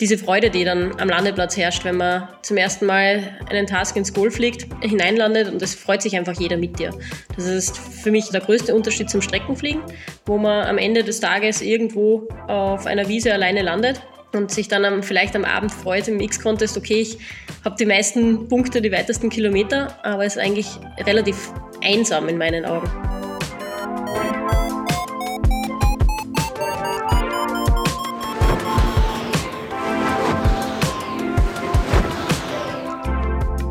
[0.00, 4.14] diese Freude, die dann am Landeplatz herrscht, wenn man zum ersten Mal einen Task ins
[4.14, 6.90] Goal fliegt, hineinlandet und es freut sich einfach jeder mit dir.
[7.36, 9.82] Das ist für mich der größte Unterschied zum Streckenfliegen,
[10.24, 14.00] wo man am Ende des Tages irgendwo auf einer Wiese alleine landet
[14.32, 17.18] und sich dann am, vielleicht am Abend freut im X-Contest, okay, ich
[17.64, 22.64] habe die meisten Punkte, die weitesten Kilometer, aber es ist eigentlich relativ einsam in meinen
[22.64, 23.19] Augen.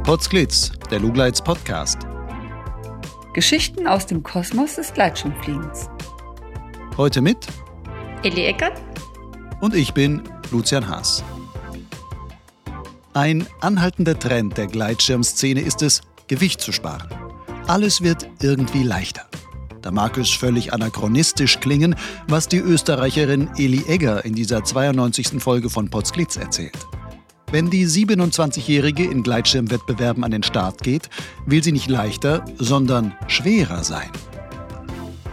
[0.10, 2.00] Potsglitz, der Lugleits Podcast.
[3.36, 5.88] Geschichten aus dem Kosmos des Gleitschirmfliegens.
[6.98, 7.38] Heute mit
[8.24, 8.82] Elli Eckert
[9.62, 11.24] und ich bin Lucian Haas.
[13.14, 17.10] Ein anhaltender Trend der Gleitschirmszene ist es, Gewicht zu sparen.
[17.68, 19.28] Alles wird irgendwie leichter.
[19.84, 21.96] Da mag es völlig anachronistisch klingen,
[22.28, 25.40] was die Österreicherin Eli Egger in dieser 92.
[25.40, 26.88] Folge von Potsglitz erzählt.
[27.52, 31.10] Wenn die 27-Jährige in Gleitschirmwettbewerben an den Start geht,
[31.48, 34.10] will sie nicht leichter, sondern schwerer sein.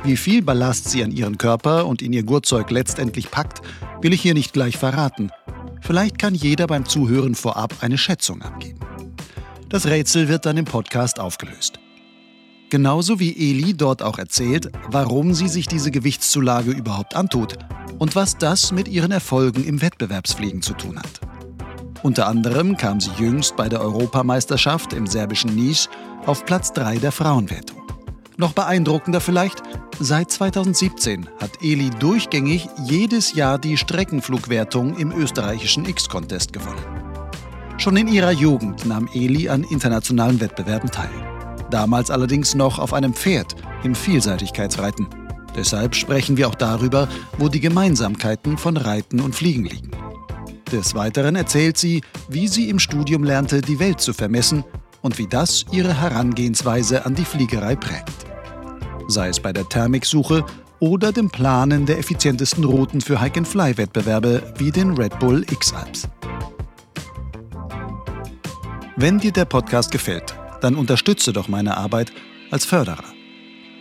[0.02, 3.60] Wie viel Ballast sie an ihren Körper und in ihr Gurtzeug letztendlich packt,
[4.00, 5.30] will ich hier nicht gleich verraten.
[5.82, 8.80] Vielleicht kann jeder beim Zuhören vorab eine Schätzung abgeben.
[9.68, 11.80] Das Rätsel wird dann im Podcast aufgelöst.
[12.70, 17.58] Genauso wie Eli dort auch erzählt, warum sie sich diese Gewichtszulage überhaupt antut
[17.98, 21.25] und was das mit ihren Erfolgen im Wettbewerbsfliegen zu tun hat.
[22.06, 25.88] Unter anderem kam sie jüngst bei der Europameisterschaft im serbischen Niš
[26.24, 27.82] auf Platz 3 der Frauenwertung.
[28.36, 29.60] Noch beeindruckender vielleicht,
[29.98, 36.78] seit 2017 hat Eli durchgängig jedes Jahr die Streckenflugwertung im österreichischen X-Contest gewonnen.
[37.76, 41.10] Schon in ihrer Jugend nahm Eli an internationalen Wettbewerben teil.
[41.72, 45.08] Damals allerdings noch auf einem Pferd im Vielseitigkeitsreiten.
[45.56, 49.90] Deshalb sprechen wir auch darüber, wo die Gemeinsamkeiten von Reiten und Fliegen liegen.
[50.72, 54.64] Des Weiteren erzählt sie, wie sie im Studium lernte, die Welt zu vermessen
[55.00, 58.12] und wie das ihre Herangehensweise an die Fliegerei prägt.
[59.06, 60.44] Sei es bei der Thermiksuche
[60.80, 66.08] oder dem Planen der effizientesten Routen für Hike-and-Fly-Wettbewerbe wie den Red Bull X-Alps.
[68.96, 72.12] Wenn dir der Podcast gefällt, dann unterstütze doch meine Arbeit
[72.50, 73.04] als Förderer.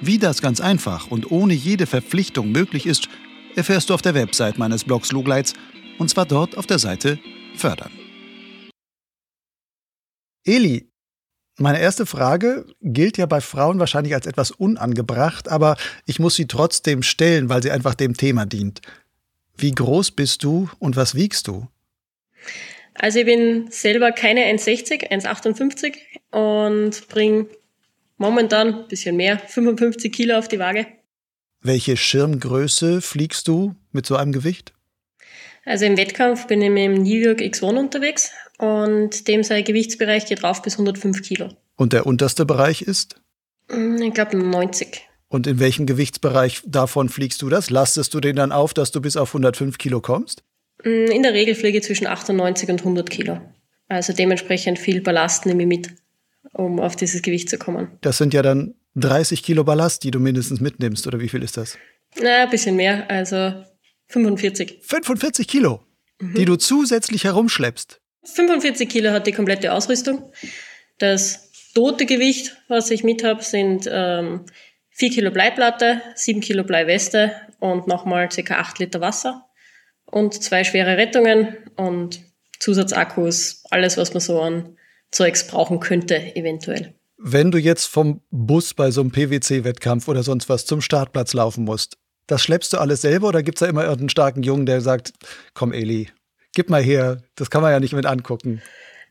[0.02, 3.10] Wie das ganz einfach und ohne jede Verpflichtung möglich ist,
[3.56, 5.54] erfährst du auf der Website meines Blogs Lugleits
[5.98, 7.20] und zwar dort auf der Seite
[7.56, 7.92] Fördern.
[10.46, 10.90] Eli,
[11.58, 16.48] meine erste Frage gilt ja bei Frauen wahrscheinlich als etwas unangebracht, aber ich muss sie
[16.48, 18.82] trotzdem stellen, weil sie einfach dem Thema dient.
[19.58, 21.68] Wie groß bist du und was wiegst du?
[22.94, 25.96] Also ich bin selber keine 1,60, 1,58
[26.32, 27.48] und bringe
[28.18, 30.88] momentan ein bisschen mehr, 55 Kilo auf die Waage.
[31.62, 34.75] Welche Schirmgröße fliegst du mit so einem Gewicht?
[35.66, 40.28] Also im Wettkampf bin ich mit dem New York X1 unterwegs und dem sein Gewichtsbereich
[40.28, 41.50] geht rauf bis 105 Kilo.
[41.76, 43.16] Und der unterste Bereich ist?
[43.70, 45.02] Mm, ich glaube 90.
[45.28, 47.70] Und in welchem Gewichtsbereich davon fliegst du das?
[47.70, 50.44] Lastest du den dann auf, dass du bis auf 105 Kilo kommst?
[50.84, 53.42] Mm, in der Regel fliege ich zwischen 98 und 100 Kilo.
[53.88, 55.90] Also dementsprechend viel Ballast nehme ich mit,
[56.54, 57.90] um auf dieses Gewicht zu kommen.
[58.02, 61.58] Das sind ja dann 30 Kilo Ballast, die du mindestens mitnimmst, oder wie viel ist
[61.58, 61.78] das?
[62.22, 63.10] Na, ein bisschen mehr.
[63.10, 63.54] Also
[64.08, 64.80] 45.
[64.82, 65.84] 45 Kilo,
[66.20, 66.34] mhm.
[66.36, 68.02] die du zusätzlich herumschleppst.
[68.24, 70.32] 45 Kilo hat die komplette Ausrüstung.
[70.98, 74.46] Das tote Gewicht, was ich mit habe, sind ähm,
[74.92, 78.56] 4 Kilo Bleiplatte, 7 Kilo Bleiweste und nochmal ca.
[78.56, 79.46] 8 Liter Wasser
[80.06, 82.22] und zwei schwere Rettungen und
[82.60, 84.78] Zusatzakkus, alles, was man so an
[85.12, 86.94] Zeugs brauchen könnte, eventuell.
[87.18, 91.64] Wenn du jetzt vom Bus bei so einem PwC-Wettkampf oder sonst was zum Startplatz laufen
[91.64, 94.82] musst, das schleppst du alles selber oder gibt es da immer irgendeinen starken Jungen, der
[94.82, 95.14] sagt,
[95.54, 96.10] komm Eli,
[96.54, 98.62] gib mal her, das kann man ja nicht mit angucken.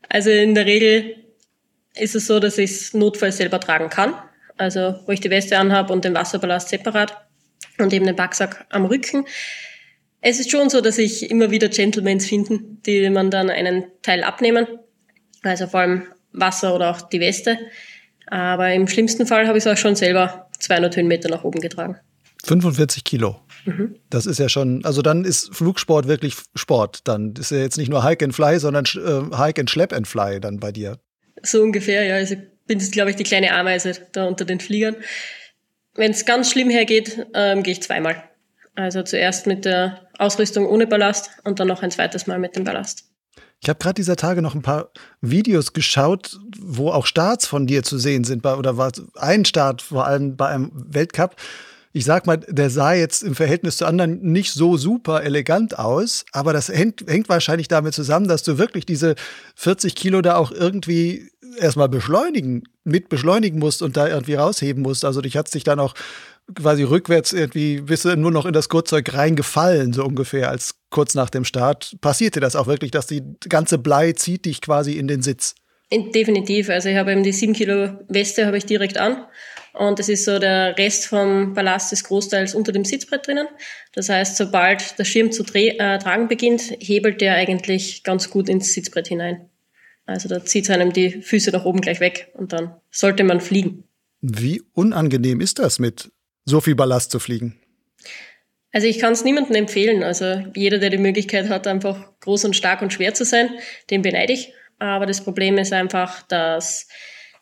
[0.09, 1.15] Also in der Regel
[1.95, 4.13] ist es so, dass ich es notfalls selber tragen kann.
[4.57, 7.15] Also wo ich die Weste anhabe und den Wasserballast separat
[7.77, 9.25] und eben den Backsack am Rücken.
[10.21, 14.23] Es ist schon so, dass ich immer wieder Gentlemans finden, die man dann einen Teil
[14.23, 14.67] abnehmen.
[15.43, 17.59] Also vor allem Wasser oder auch die Weste.
[18.27, 21.99] Aber im schlimmsten Fall habe ich es auch schon selber 200 Höhenmeter nach oben getragen.
[22.45, 23.41] 45 Kilo.
[23.65, 23.95] Mhm.
[24.09, 27.07] Das ist ja schon, also dann ist Flugsport wirklich Sport.
[27.07, 30.07] Dann ist ja jetzt nicht nur Hike and Fly, sondern äh, Hike and Schlepp and
[30.07, 30.99] Fly dann bei dir.
[31.41, 32.15] So ungefähr, ja.
[32.15, 34.95] Also ich bin jetzt, glaube ich, die kleine Ameise da unter den Fliegern.
[35.95, 38.23] Wenn es ganz schlimm hergeht, ähm, gehe ich zweimal.
[38.75, 42.65] Also zuerst mit der Ausrüstung ohne Ballast und dann noch ein zweites Mal mit dem
[42.65, 43.05] Ballast.
[43.61, 47.83] Ich habe gerade dieser Tage noch ein paar Videos geschaut, wo auch Starts von dir
[47.83, 51.35] zu sehen sind, bei, oder war ein Start vor allem bei einem Weltcup
[51.95, 56.25] ich sag mal, der sah jetzt im Verhältnis zu anderen nicht so super elegant aus,
[56.33, 59.15] aber das hängt, hängt wahrscheinlich damit zusammen, dass du wirklich diese
[59.55, 65.05] 40 Kilo da auch irgendwie erstmal beschleunigen, mit beschleunigen musst und da irgendwie rausheben musst.
[65.05, 65.93] Also dich hat dich dann auch
[66.53, 71.15] quasi rückwärts irgendwie bist du nur noch in das Gurtzeug reingefallen, so ungefähr, als kurz
[71.15, 71.95] nach dem Start.
[72.01, 75.55] Passierte das auch wirklich, dass die ganze Blei zieht dich quasi in den Sitz?
[75.89, 76.67] Definitiv.
[76.69, 79.25] Also ich habe eben die 7 Kilo Weste habe ich direkt an
[79.77, 83.47] und es ist so, der Rest vom Ballast ist großteils unter dem Sitzbrett drinnen.
[83.93, 88.73] Das heißt, sobald der Schirm zu äh, tragen beginnt, hebelt der eigentlich ganz gut ins
[88.73, 89.49] Sitzbrett hinein.
[90.05, 93.41] Also da zieht es einem die Füße nach oben gleich weg und dann sollte man
[93.41, 93.83] fliegen.
[94.21, 96.11] Wie unangenehm ist das, mit
[96.45, 97.59] so viel Ballast zu fliegen?
[98.71, 100.03] Also ich kann es niemandem empfehlen.
[100.03, 103.49] Also jeder, der die Möglichkeit hat, einfach groß und stark und schwer zu sein,
[103.89, 104.53] den beneide ich.
[104.79, 106.87] Aber das Problem ist einfach, dass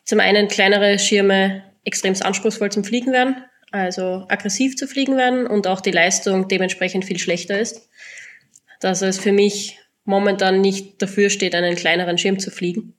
[0.04, 3.36] zum einen kleinere Schirme extrem anspruchsvoll zum Fliegen werden,
[3.70, 7.88] also aggressiv zu fliegen werden und auch die Leistung dementsprechend viel schlechter ist.
[8.80, 12.94] Dass es für mich momentan nicht dafür steht, einen kleineren Schirm zu fliegen,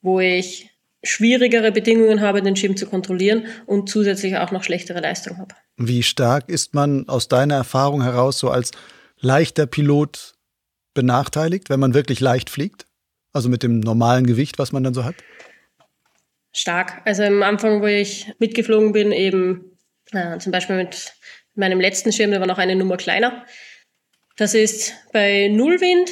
[0.00, 0.70] wo ich
[1.02, 5.54] schwierigere Bedingungen habe, den Schirm zu kontrollieren und zusätzlich auch noch schlechtere Leistung habe.
[5.76, 8.72] Wie stark ist man aus deiner Erfahrung heraus so als
[9.20, 10.34] leichter Pilot
[10.94, 12.86] benachteiligt, wenn man wirklich leicht fliegt?
[13.32, 15.14] Also mit dem normalen Gewicht, was man dann so hat?
[16.52, 17.02] Stark.
[17.04, 19.76] Also am Anfang, wo ich mitgeflogen bin, eben
[20.12, 21.14] äh, zum Beispiel mit
[21.54, 23.44] meinem letzten Schirm, der war noch eine Nummer kleiner.
[24.36, 26.10] Das ist bei Nullwind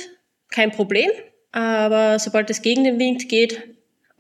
[0.51, 1.11] kein Problem,
[1.53, 3.63] aber sobald es gegen den Wind geht,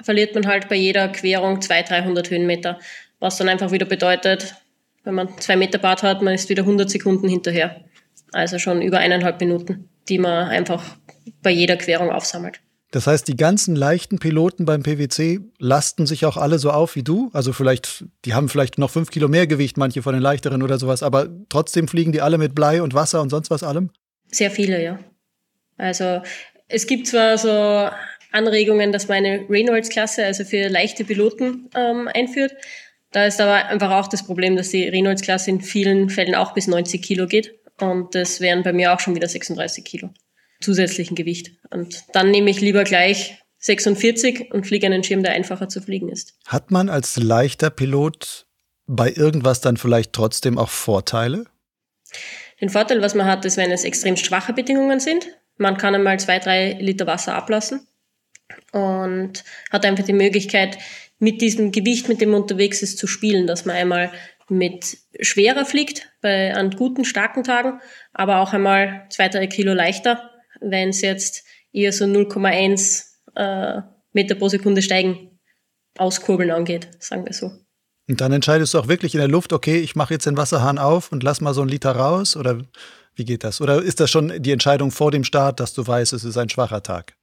[0.02, 2.78] verliert man halt bei jeder Querung 200, 300 Höhenmeter,
[3.18, 4.54] was dann einfach wieder bedeutet,
[5.04, 7.84] wenn man zwei Meter Bart hat, man ist wieder 100 Sekunden hinterher.
[8.32, 10.96] Also schon über eineinhalb Minuten, die man einfach
[11.42, 12.60] bei jeder Querung aufsammelt.
[12.96, 17.02] Das heißt, die ganzen leichten Piloten beim PwC lasten sich auch alle so auf wie
[17.02, 17.28] du.
[17.34, 20.78] Also vielleicht, die haben vielleicht noch fünf Kilo mehr Gewicht, manche von den leichteren oder
[20.78, 23.90] sowas, aber trotzdem fliegen die alle mit Blei und Wasser und sonst was allem?
[24.32, 24.98] Sehr viele, ja.
[25.76, 26.22] Also
[26.69, 27.94] es gibt zwar so
[28.32, 32.54] Anregungen, dass man eine Reynolds-Klasse, also für leichte Piloten, ähm, einführt.
[33.12, 36.66] Da ist aber einfach auch das Problem, dass die Reynolds-Klasse in vielen Fällen auch bis
[36.66, 37.58] 90 Kilo geht.
[37.78, 40.08] Und das wären bei mir auch schon wieder 36 Kilo
[40.61, 41.53] zusätzlichen Gewicht.
[41.70, 46.08] Und dann nehme ich lieber gleich 46 und fliege einen Schirm, der einfacher zu fliegen
[46.08, 46.35] ist.
[46.47, 48.47] Hat man als leichter Pilot
[48.87, 51.44] bei irgendwas dann vielleicht trotzdem auch Vorteile?
[52.61, 55.26] Den Vorteil, was man hat, ist, wenn es extrem schwache Bedingungen sind.
[55.58, 57.87] Man kann einmal zwei, drei Liter Wasser ablassen
[58.73, 60.79] und hat einfach die Möglichkeit,
[61.19, 64.12] mit diesem Gewicht, mit dem man unterwegs ist, zu spielen, dass man einmal
[64.49, 67.81] mit schwerer fliegt, bei, an guten, starken Tagen,
[68.12, 70.31] aber auch einmal zwei, drei Kilo leichter
[70.61, 73.05] wenn es jetzt eher so 0,1
[73.35, 73.82] äh,
[74.12, 75.38] Meter pro Sekunde steigen
[75.99, 77.53] auskurbeln angeht, sagen wir so.
[78.08, 80.79] Und dann entscheidest du auch wirklich in der Luft, okay, ich mache jetzt den Wasserhahn
[80.79, 82.62] auf und lass mal so einen Liter raus oder
[83.14, 83.61] wie geht das?
[83.61, 86.49] Oder ist das schon die Entscheidung vor dem Start, dass du weißt, es ist ein
[86.49, 87.14] schwacher Tag?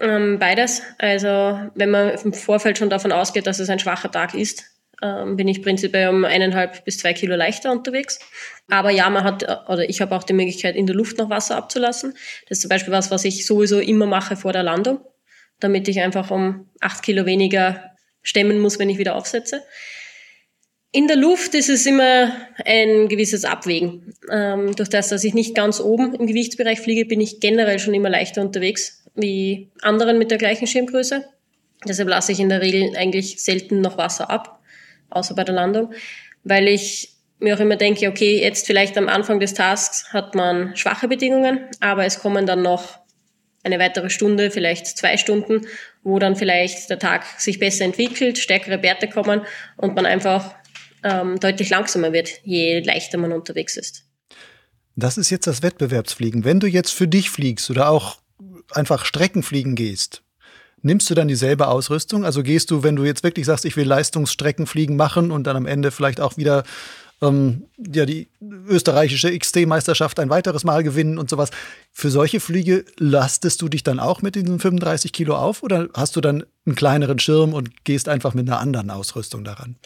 [0.00, 0.82] Ähm, beides.
[0.98, 1.28] Also
[1.74, 4.64] wenn man im Vorfeld schon davon ausgeht, dass es ein schwacher Tag ist,
[5.02, 8.18] ähm, bin ich prinzipiell um eineinhalb bis zwei Kilo leichter unterwegs.
[8.68, 11.56] Aber ja, man hat, oder ich habe auch die Möglichkeit, in der Luft noch Wasser
[11.56, 12.12] abzulassen.
[12.48, 15.00] Das ist zum Beispiel was, was ich sowieso immer mache vor der Landung,
[15.60, 17.90] damit ich einfach um acht Kilo weniger
[18.22, 19.62] stemmen muss, wenn ich wieder aufsetze.
[20.92, 22.32] In der Luft ist es immer
[22.64, 24.14] ein gewisses Abwägen.
[24.30, 27.94] Ähm, durch das, dass ich nicht ganz oben im Gewichtsbereich fliege, bin ich generell schon
[27.94, 31.24] immer leichter unterwegs wie anderen mit der gleichen Schirmgröße.
[31.86, 34.62] Deshalb lasse ich in der Regel eigentlich selten noch Wasser ab
[35.10, 35.92] außer bei der Landung,
[36.42, 40.76] weil ich mir auch immer denke, okay, jetzt vielleicht am Anfang des Tasks hat man
[40.76, 42.98] schwache Bedingungen, aber es kommen dann noch
[43.62, 45.66] eine weitere Stunde, vielleicht zwei Stunden,
[46.02, 49.42] wo dann vielleicht der Tag sich besser entwickelt, stärkere Werte kommen
[49.76, 50.54] und man einfach
[51.02, 54.04] ähm, deutlich langsamer wird, je leichter man unterwegs ist.
[54.96, 56.44] Das ist jetzt das Wettbewerbsfliegen.
[56.44, 58.18] Wenn du jetzt für dich fliegst oder auch
[58.70, 60.23] einfach Streckenfliegen gehst,
[60.84, 62.26] Nimmst du dann dieselbe Ausrüstung?
[62.26, 65.64] Also gehst du, wenn du jetzt wirklich sagst, ich will Leistungsstreckenfliegen machen und dann am
[65.64, 66.62] Ende vielleicht auch wieder
[67.22, 68.28] ähm, ja, die
[68.68, 71.48] österreichische XT-Meisterschaft ein weiteres Mal gewinnen und sowas.
[71.90, 76.16] Für solche Flüge lastest du dich dann auch mit diesen 35 Kilo auf oder hast
[76.16, 79.76] du dann einen kleineren Schirm und gehst einfach mit einer anderen Ausrüstung daran?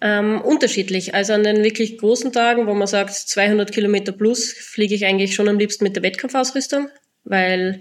[0.00, 1.14] Ähm, unterschiedlich.
[1.14, 5.34] Also an den wirklich großen Tagen, wo man sagt 200 Kilometer plus, fliege ich eigentlich
[5.34, 6.88] schon am liebsten mit der Wettkampfausrüstung,
[7.24, 7.80] weil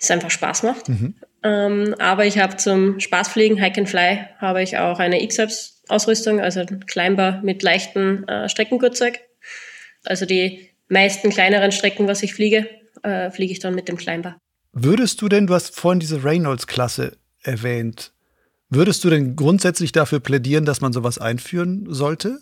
[0.00, 0.88] es einfach Spaß macht.
[0.88, 1.14] Mhm.
[1.42, 6.64] Ähm, aber ich habe zum Spaßfliegen, Hike and Fly, habe ich auch eine X-Abs-Ausrüstung, also
[6.86, 9.20] Climber mit leichten äh, Streckengurtzeug.
[10.04, 12.68] Also die meisten kleineren Strecken, was ich fliege,
[13.02, 14.36] äh, fliege ich dann mit dem Climber.
[14.72, 18.12] Würdest du denn, du hast vorhin diese Reynolds-Klasse erwähnt,
[18.68, 22.40] würdest du denn grundsätzlich dafür plädieren, dass man sowas einführen sollte?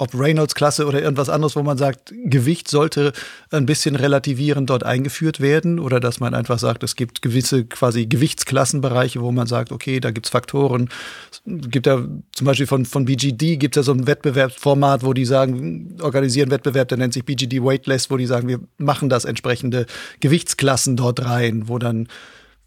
[0.00, 3.12] Ob Reynolds-Klasse oder irgendwas anderes, wo man sagt, Gewicht sollte
[3.50, 8.06] ein bisschen relativierend dort eingeführt werden oder dass man einfach sagt, es gibt gewisse quasi
[8.06, 10.88] Gewichtsklassenbereiche, wo man sagt, okay, da gibt es Faktoren.
[11.30, 12.02] Es gibt ja
[12.32, 16.50] zum Beispiel von, von BGD gibt es ja so ein Wettbewerbsformat, wo die sagen, organisieren
[16.50, 19.84] Wettbewerb, der nennt sich BGD Weightless, wo die sagen, wir machen das entsprechende
[20.20, 22.08] Gewichtsklassen dort rein, wo dann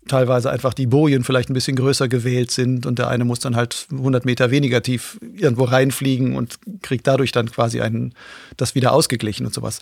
[0.07, 3.55] teilweise einfach die Bojen vielleicht ein bisschen größer gewählt sind und der eine muss dann
[3.55, 8.13] halt 100 Meter weniger tief irgendwo reinfliegen und kriegt dadurch dann quasi einen,
[8.57, 9.79] das wieder ausgeglichen und sowas.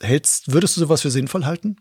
[0.00, 1.76] Hältst, würdest du sowas für sinnvoll halten?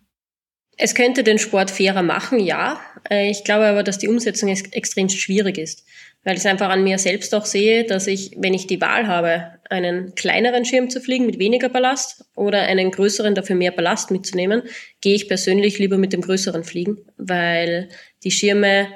[0.81, 2.79] Es könnte den Sport fairer machen, ja.
[3.09, 5.83] Äh, ich glaube aber, dass die Umsetzung extrem schwierig ist
[6.23, 9.07] weil ich es einfach an mir selbst auch sehe, dass ich, wenn ich die Wahl
[9.07, 14.11] habe, einen kleineren Schirm zu fliegen mit weniger Ballast oder einen größeren dafür mehr Ballast
[14.11, 14.63] mitzunehmen,
[15.01, 17.89] gehe ich persönlich lieber mit dem größeren fliegen, weil
[18.23, 18.87] die Schirme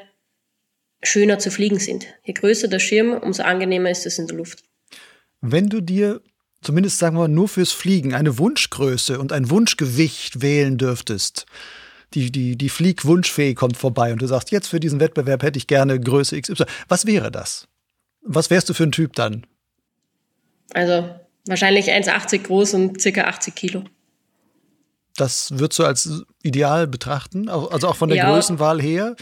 [1.03, 2.07] schöner zu fliegen sind.
[2.23, 4.63] Je größer der Schirm, umso angenehmer ist es in der Luft.
[5.41, 6.21] Wenn du dir
[6.63, 11.45] zumindest sagen wir nur fürs Fliegen eine Wunschgröße und ein Wunschgewicht wählen dürftest,
[12.13, 15.67] die, die, die Fliegwunschfee kommt vorbei und du sagst, jetzt für diesen Wettbewerb hätte ich
[15.67, 16.65] gerne Größe XY.
[16.87, 17.67] Was wäre das?
[18.21, 19.45] Was wärst du für ein Typ dann?
[20.73, 21.09] Also
[21.45, 23.83] wahrscheinlich 1,80 groß und circa 80 Kilo.
[25.15, 28.31] Das würdest du als ideal betrachten, also auch von der ja.
[28.31, 29.15] Größenwahl her?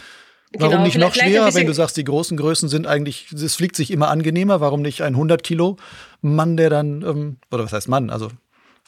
[0.54, 3.76] Warum genau, nicht noch schwerer, wenn du sagst, die großen Größen sind eigentlich, es fliegt
[3.76, 5.76] sich immer angenehmer, warum nicht ein 100 Kilo
[6.20, 8.28] Mann, der dann, ähm, oder was heißt Mann, also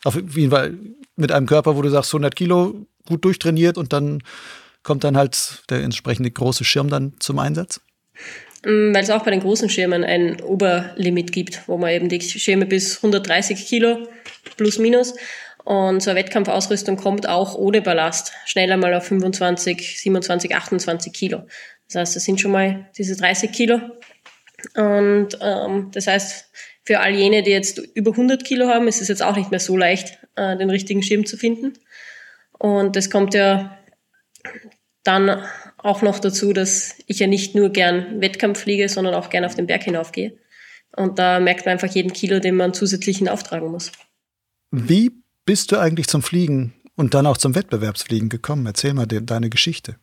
[0.04, 0.74] auf jeden Fall
[1.16, 4.22] mit einem Körper, wo du sagst 100 Kilo, gut durchtrainiert und dann
[4.82, 7.80] kommt dann halt der entsprechende große Schirm dann zum Einsatz?
[8.64, 12.20] Mm, weil es auch bei den großen Schirmen ein Oberlimit gibt, wo man eben die
[12.20, 14.08] Schirme bis 130 Kilo
[14.56, 15.14] plus minus
[15.64, 21.42] und so eine Wettkampfausrüstung kommt auch ohne Ballast schneller mal auf 25, 27, 28 Kilo.
[21.88, 23.80] Das heißt, das sind schon mal diese 30 Kilo.
[24.74, 26.50] Und ähm, das heißt,
[26.84, 29.60] für all jene, die jetzt über 100 Kilo haben, ist es jetzt auch nicht mehr
[29.60, 31.72] so leicht, äh, den richtigen Schirm zu finden.
[32.58, 33.78] Und es kommt ja
[35.02, 35.42] dann
[35.84, 39.54] auch noch dazu, dass ich ja nicht nur gern Wettkampf fliege, sondern auch gern auf
[39.54, 40.38] den Berg hinaufgehe.
[40.96, 43.92] Und da merkt man einfach jeden Kilo, den man zusätzlich hinauftragen muss.
[44.70, 45.12] Wie
[45.44, 48.64] bist du eigentlich zum Fliegen und dann auch zum Wettbewerbsfliegen gekommen?
[48.64, 49.96] Erzähl mal deine Geschichte.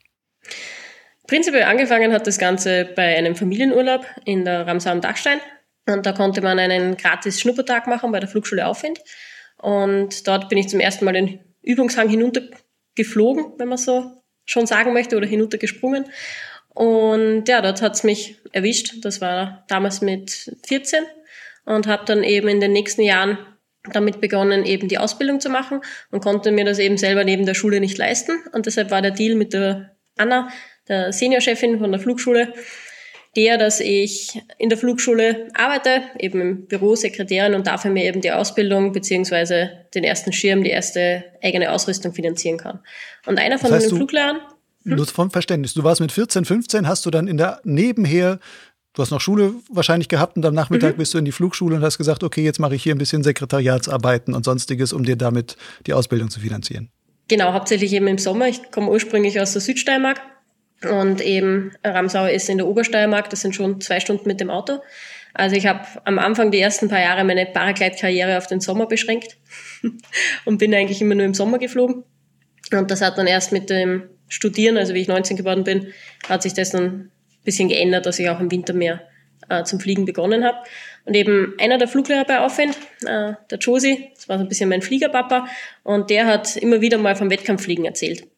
[1.25, 5.39] Prinzipiell angefangen hat das Ganze bei einem Familienurlaub in der Ramsar am Dachstein.
[5.87, 8.99] Und da konnte man einen gratis Schnuppertag machen bei der Flugschule Aufwind.
[9.57, 14.20] Und dort bin ich zum ersten Mal den Übungshang hinuntergeflogen, wenn man so
[14.51, 16.05] schon sagen möchte, oder hinuntergesprungen.
[16.69, 19.03] Und ja, dort hat's mich erwischt.
[19.03, 21.03] Das war damals mit 14
[21.65, 23.37] und habe dann eben in den nächsten Jahren
[23.91, 25.81] damit begonnen, eben die Ausbildung zu machen
[26.11, 28.39] und konnte mir das eben selber neben der Schule nicht leisten.
[28.53, 30.49] Und deshalb war der Deal mit der Anna,
[30.87, 32.53] der Seniorchefin von der Flugschule,
[33.35, 38.21] der, dass ich in der Flugschule arbeite, eben im Büro Sekretärin und dafür mir eben
[38.21, 42.79] die Ausbildung beziehungsweise den ersten Schirm, die erste eigene Ausrüstung finanzieren kann.
[43.25, 44.37] Und einer von das heißt, den Fluglehrern.
[44.83, 44.95] Hm?
[44.95, 45.73] Nur vom Verständnis.
[45.73, 48.39] Du warst mit 14, 15, hast du dann in der nebenher
[48.93, 50.97] Du hast noch Schule wahrscheinlich gehabt und am Nachmittag mhm.
[50.97, 53.23] bist du in die Flugschule und hast gesagt, okay, jetzt mache ich hier ein bisschen
[53.23, 55.55] Sekretariatsarbeiten und sonstiges, um dir damit
[55.87, 56.89] die Ausbildung zu finanzieren.
[57.29, 58.49] Genau, hauptsächlich eben im Sommer.
[58.49, 60.19] Ich komme ursprünglich aus der Südsteiermark
[60.89, 64.79] und eben Ramsau ist in der Obersteiermark, das sind schon zwei Stunden mit dem Auto.
[65.33, 69.37] Also ich habe am Anfang die ersten paar Jahre meine Paraglide-Karriere auf den Sommer beschränkt
[70.45, 72.03] und bin eigentlich immer nur im Sommer geflogen.
[72.71, 75.93] Und das hat dann erst mit dem Studieren, also wie ich 19 geworden bin,
[76.27, 77.11] hat sich das dann ein
[77.43, 79.01] bisschen geändert, dass ich auch im Winter mehr
[79.49, 80.57] äh, zum Fliegen begonnen habe.
[81.05, 84.69] Und eben einer der Fluglehrer bei Aufwind, äh, der Josi, das war so ein bisschen
[84.69, 85.47] mein Fliegerpapa,
[85.83, 88.30] und der hat immer wieder mal vom Wettkampffliegen erzählt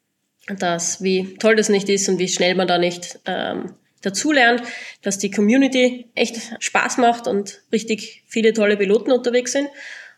[0.48, 4.64] dass wie toll das nicht ist und wie schnell man da nicht ähm, dazulernt,
[5.02, 9.68] dass die Community echt Spaß macht und richtig viele tolle Piloten unterwegs sind.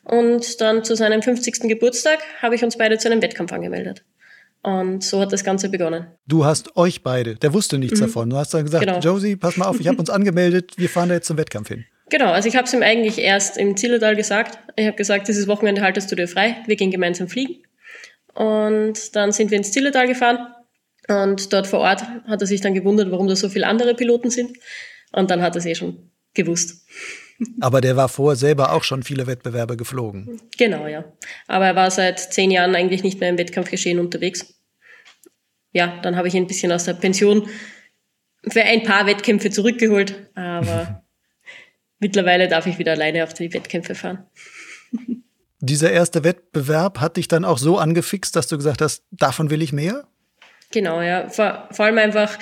[0.04, 1.62] Und dann zu seinem 50.
[1.62, 4.04] Geburtstag habe ich uns beide zu einem Wettkampf angemeldet.
[4.62, 6.08] Und so hat das Ganze begonnen.
[6.28, 8.06] Du hast euch beide, der wusste nichts mhm.
[8.06, 8.30] davon.
[8.32, 9.00] Du hast dann gesagt, genau.
[9.00, 11.86] Josie, pass mal auf, ich habe uns angemeldet, wir fahren da jetzt zum Wettkampf hin.
[12.10, 14.60] Genau, also ich habe es ihm eigentlich erst im Zillertal gesagt.
[14.76, 17.65] Ich habe gesagt, dieses Wochenende haltest du dir frei, wir gehen gemeinsam fliegen.
[18.36, 20.54] Und dann sind wir ins Zillertal gefahren
[21.08, 24.30] und dort vor Ort hat er sich dann gewundert, warum da so viele andere Piloten
[24.30, 24.58] sind.
[25.12, 26.86] Und dann hat er es eh schon gewusst.
[27.60, 30.42] Aber der war vorher selber auch schon viele Wettbewerbe geflogen.
[30.58, 31.06] Genau, ja.
[31.48, 34.56] Aber er war seit zehn Jahren eigentlich nicht mehr im Wettkampfgeschehen unterwegs.
[35.72, 37.50] Ja, dann habe ich ihn ein bisschen aus der Pension
[38.48, 40.30] für ein paar Wettkämpfe zurückgeholt.
[40.36, 41.04] Aber
[42.00, 44.26] mittlerweile darf ich wieder alleine auf die Wettkämpfe fahren.
[45.66, 49.62] dieser erste Wettbewerb hat dich dann auch so angefixt, dass du gesagt hast, davon will
[49.62, 50.08] ich mehr?
[50.72, 51.30] Genau, ja.
[51.30, 52.38] Vor, vor allem einfach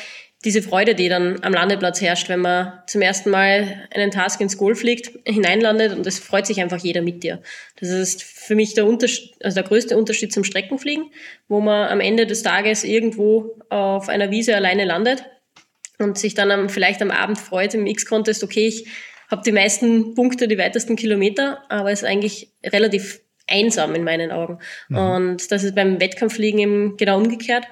[0.45, 4.57] diese Freude, die dann am Landeplatz herrscht, wenn man zum ersten Mal einen Task ins
[4.57, 7.41] Goal fliegt, hineinlandet und es freut sich einfach jeder mit dir.
[7.79, 11.11] Das ist für mich der, Unterschied, also der größte Unterschied zum Streckenfliegen,
[11.47, 15.23] wo man am Ende des Tages irgendwo auf einer Wiese alleine landet
[15.99, 18.87] und sich dann am, vielleicht am Abend freut im X-Contest, okay, ich
[19.33, 24.31] habe die meisten Punkte, die weitesten Kilometer, aber es ist eigentlich relativ einsam in meinen
[24.31, 24.59] Augen.
[24.89, 24.97] Mhm.
[24.97, 27.65] Und das ist beim Wettkampfliegen eben genau umgekehrt,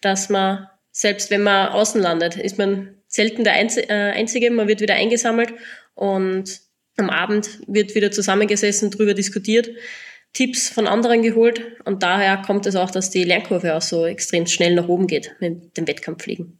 [0.00, 4.80] dass man selbst wenn man außen landet, ist man selten der äh, Einzige, man wird
[4.80, 5.52] wieder eingesammelt
[5.94, 6.60] und
[6.96, 9.70] am Abend wird wieder zusammengesessen, drüber diskutiert,
[10.32, 14.46] Tipps von anderen geholt und daher kommt es auch, dass die Lernkurve auch so extrem
[14.46, 16.58] schnell nach oben geht mit dem Wettkampffliegen.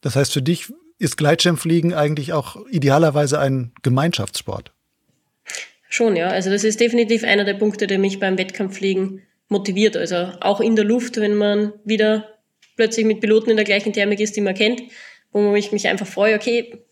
[0.00, 4.72] Das heißt, für dich ist Gleitschirmfliegen eigentlich auch idealerweise ein Gemeinschaftssport?
[5.88, 6.28] Schon, ja.
[6.28, 9.96] Also das ist definitiv einer der Punkte, der mich beim Wettkampffliegen motiviert.
[9.96, 12.28] Also auch in der Luft, wenn man wieder
[12.76, 14.82] plötzlich mit Piloten in der gleichen Thermik ist, die man kennt,
[15.32, 16.84] wo ich mich einfach freue, okay,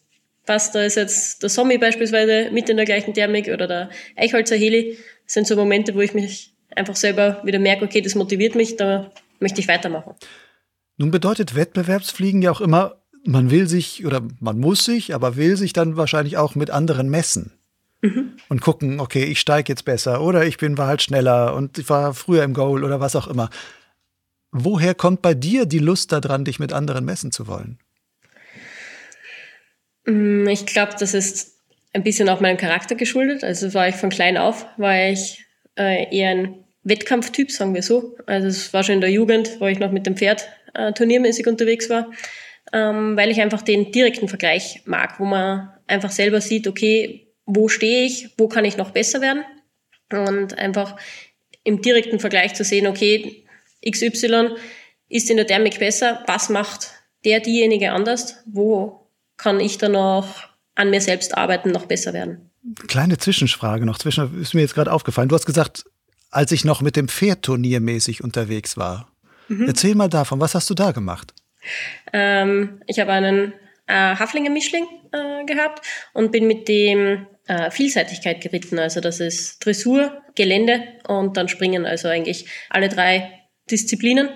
[0.46, 4.56] was, da ist jetzt der Sommi beispielsweise mit in der gleichen Thermik oder der Eichholzer
[4.56, 4.96] Heli.
[5.25, 8.76] Das sind so Momente, wo ich mich einfach selber wieder merke, okay, das motiviert mich,
[8.76, 9.10] da
[9.40, 10.14] möchte ich weitermachen.
[10.98, 15.56] Nun bedeutet Wettbewerbsfliegen ja auch immer, man will sich oder man muss sich, aber will
[15.56, 17.52] sich dann wahrscheinlich auch mit anderen messen.
[18.02, 18.37] Mhm.
[18.49, 21.88] Und gucken, okay, ich steige jetzt besser oder ich bin war halt schneller und ich
[21.88, 23.50] war früher im Goal oder was auch immer.
[24.52, 27.78] Woher kommt bei dir die Lust daran, dich mit anderen messen zu wollen?
[30.04, 31.56] Mm, ich glaube, das ist
[31.92, 33.42] ein bisschen auch meinem Charakter geschuldet.
[33.42, 35.45] Also war ich von klein auf, war ich
[35.76, 36.54] äh, eher ein
[36.85, 38.16] Wettkampftyp, sagen wir so.
[38.26, 41.47] Also es war schon in der Jugend, wo ich noch mit dem Pferd äh, turniermäßig
[41.47, 42.11] unterwegs war,
[42.73, 47.68] ähm, weil ich einfach den direkten Vergleich mag, wo man einfach selber sieht, okay, wo
[47.68, 49.44] stehe ich, wo kann ich noch besser werden
[50.12, 50.96] und einfach
[51.64, 53.44] im direkten Vergleich zu sehen, okay,
[53.88, 54.50] XY
[55.08, 56.90] ist in der Thermik besser, was macht
[57.25, 62.50] der, diejenige anders, wo kann ich dann noch an mir selbst arbeiten, noch besser werden.
[62.88, 65.28] Kleine Zwischenfrage noch, zwischen, ist mir jetzt gerade aufgefallen.
[65.28, 65.85] Du hast gesagt,
[66.30, 69.10] als ich noch mit dem Pferd turniermäßig unterwegs war.
[69.49, 69.69] Mhm.
[69.69, 71.32] Erzähl mal davon, was hast du da gemacht?
[72.12, 73.52] Ähm, ich habe einen
[73.86, 78.78] äh, Haflinger Mischling äh, gehabt und bin mit dem äh, Vielseitigkeit geritten.
[78.78, 81.86] Also das ist Dressur, Gelände und dann Springen.
[81.86, 83.32] Also eigentlich alle drei
[83.70, 84.28] Disziplinen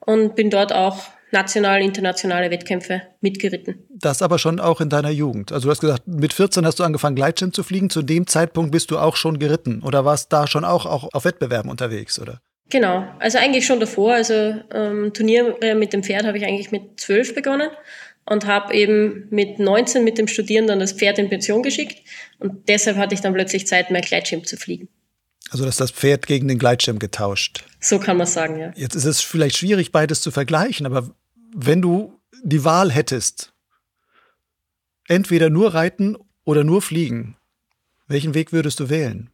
[0.00, 3.86] und bin dort auch national, internationale Wettkämpfe mitgeritten.
[3.88, 5.52] Das aber schon auch in deiner Jugend.
[5.52, 7.90] Also du hast gesagt, mit 14 hast du angefangen Gleitschirm zu fliegen.
[7.90, 11.24] Zu dem Zeitpunkt bist du auch schon geritten oder warst da schon auch, auch auf
[11.24, 12.40] Wettbewerben unterwegs, oder?
[12.70, 14.14] Genau, also eigentlich schon davor.
[14.14, 14.34] Also
[14.72, 17.70] ähm, Turniere mit dem Pferd habe ich eigentlich mit 12 begonnen
[18.26, 21.98] und habe eben mit 19 mit dem Studieren dann das Pferd in Pension geschickt
[22.38, 24.88] und deshalb hatte ich dann plötzlich Zeit, mehr Gleitschirm zu fliegen.
[25.50, 27.64] Also dass das Pferd gegen den Gleitschirm getauscht.
[27.80, 28.72] So kann man sagen, ja.
[28.76, 31.10] Jetzt ist es vielleicht schwierig, beides zu vergleichen, aber
[31.54, 33.52] wenn du die Wahl hättest,
[35.08, 37.36] entweder nur reiten oder nur fliegen,
[38.06, 39.30] welchen Weg würdest du wählen?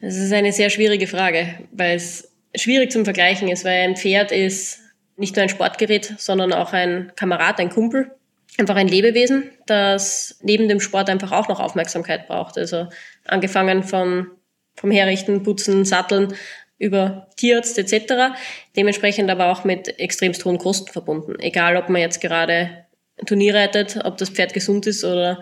[0.00, 4.32] Das ist eine sehr schwierige Frage, weil es schwierig zum Vergleichen ist, weil ein Pferd
[4.32, 4.80] ist
[5.16, 8.10] nicht nur ein Sportgerät, sondern auch ein Kamerad, ein Kumpel,
[8.58, 12.56] einfach ein Lebewesen, das neben dem Sport einfach auch noch Aufmerksamkeit braucht.
[12.58, 12.88] Also
[13.26, 14.28] angefangen von
[14.76, 16.34] vom Herrichten, Putzen, Satteln
[16.78, 18.34] über Tierarzt etc.
[18.76, 21.38] Dementsprechend aber auch mit extremst hohen Kosten verbunden.
[21.38, 22.86] Egal, ob man jetzt gerade
[23.18, 25.40] ein Turnier reitet, ob das Pferd gesund ist oder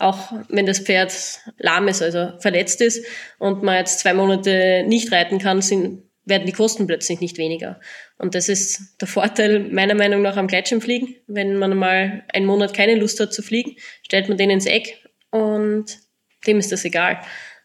[0.00, 1.12] auch wenn das Pferd
[1.58, 3.06] lahm ist, also verletzt ist
[3.38, 7.80] und man jetzt zwei Monate nicht reiten kann, sind, werden die Kosten plötzlich nicht weniger.
[8.18, 11.16] Und das ist der Vorteil meiner Meinung nach am Gleitschirmfliegen.
[11.26, 15.08] Wenn man mal einen Monat keine Lust hat zu fliegen, stellt man den ins Eck
[15.30, 15.98] und
[16.46, 17.20] dem ist das egal.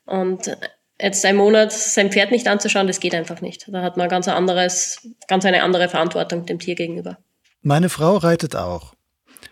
[0.05, 0.55] Und
[0.99, 3.67] jetzt einen Monat sein Pferd nicht anzuschauen, das geht einfach nicht.
[3.67, 7.17] Da hat man ganz anderes, ganz eine andere Verantwortung dem Tier gegenüber.
[7.61, 8.93] Meine Frau reitet auch.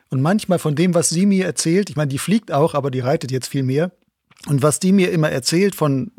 [0.10, 3.00] Und manchmal von dem, was sie mir erzählt, ich meine, die fliegt auch, aber die
[3.00, 3.92] reitet jetzt viel mehr.
[4.48, 6.12] Und was die mir immer erzählt von,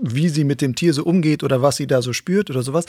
[0.00, 2.86] wie sie mit dem Tier so umgeht oder was sie da so spürt oder sowas,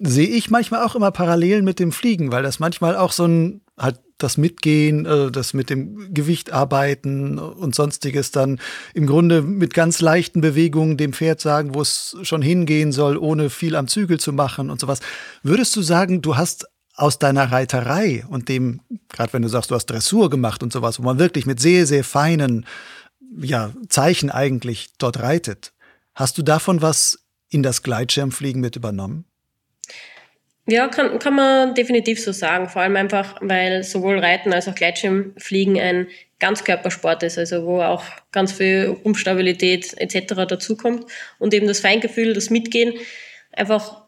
[0.00, 3.60] sehe ich manchmal auch immer Parallelen mit dem Fliegen, weil das manchmal auch so ein
[3.78, 8.60] halt das Mitgehen, äh, das mit dem Gewicht arbeiten und sonstiges dann
[8.94, 13.50] im Grunde mit ganz leichten Bewegungen dem Pferd sagen, wo es schon hingehen soll, ohne
[13.50, 15.00] viel am Zügel zu machen und sowas.
[15.42, 19.74] Würdest du sagen, du hast aus deiner Reiterei und dem, gerade wenn du sagst, du
[19.74, 22.66] hast Dressur gemacht und sowas, wo man wirklich mit sehr, sehr feinen
[23.36, 25.72] ja, Zeichen eigentlich dort reitet,
[26.14, 29.24] hast du davon was in das Gleitschirmfliegen mit übernommen?
[30.66, 32.68] Ja, kann, kann man definitiv so sagen.
[32.68, 36.06] Vor allem einfach, weil sowohl Reiten als auch Gleitschirmfliegen ein
[36.38, 40.46] Ganzkörpersport ist, also wo auch ganz viel Umstabilität etc.
[40.48, 41.04] dazukommt
[41.38, 42.94] und eben das Feingefühl, das Mitgehen,
[43.52, 44.04] einfach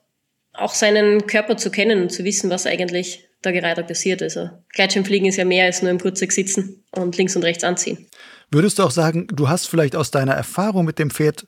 [0.54, 4.22] auch seinen Körper zu kennen und zu wissen, was eigentlich Tagerei passiert.
[4.22, 8.06] Also Gleitschirmfliegen ist ja mehr als nur im Kurzeug sitzen und links und rechts anziehen.
[8.50, 11.46] Würdest du auch sagen, du hast vielleicht aus deiner Erfahrung mit dem Pferd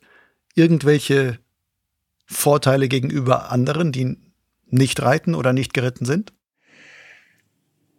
[0.59, 1.39] irgendwelche
[2.25, 4.17] Vorteile gegenüber anderen, die
[4.67, 6.33] nicht reiten oder nicht geritten sind?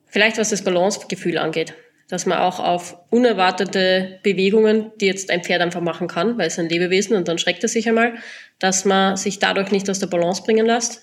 [0.07, 1.75] Vielleicht was das Balancegefühl angeht,
[2.09, 6.59] dass man auch auf unerwartete Bewegungen, die jetzt ein Pferd einfach machen kann, weil es
[6.59, 8.15] ein Lebewesen und dann schreckt er sich einmal,
[8.59, 11.03] dass man sich dadurch nicht aus der Balance bringen lässt.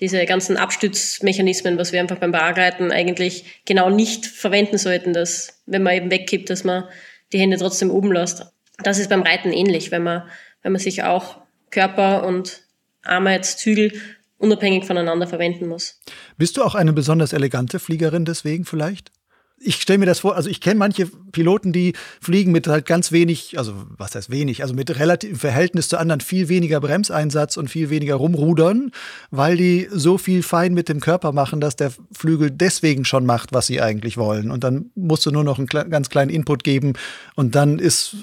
[0.00, 5.82] Diese ganzen Abstützmechanismen, was wir einfach beim Bergreiten eigentlich genau nicht verwenden sollten, dass wenn
[5.82, 6.84] man eben wegkippt, dass man
[7.32, 8.46] die Hände trotzdem oben lässt.
[8.82, 10.28] Das ist beim Reiten ähnlich, wenn man,
[10.62, 11.38] wenn man sich auch
[11.70, 12.62] Körper und
[13.02, 13.92] Arme als Zügel
[14.38, 16.00] unabhängig voneinander verwenden muss.
[16.36, 19.12] Bist du auch eine besonders elegante Fliegerin deswegen vielleicht?
[19.64, 23.12] ich stelle mir das vor, also ich kenne manche Piloten, die fliegen mit halt ganz
[23.12, 27.56] wenig, also was heißt wenig, also mit relativ im Verhältnis zu anderen viel weniger Bremseinsatz
[27.56, 28.90] und viel weniger rumrudern,
[29.30, 33.52] weil die so viel fein mit dem Körper machen, dass der Flügel deswegen schon macht,
[33.52, 34.50] was sie eigentlich wollen.
[34.50, 36.94] Und dann musst du nur noch einen ganz kleinen Input geben
[37.34, 38.16] und dann ist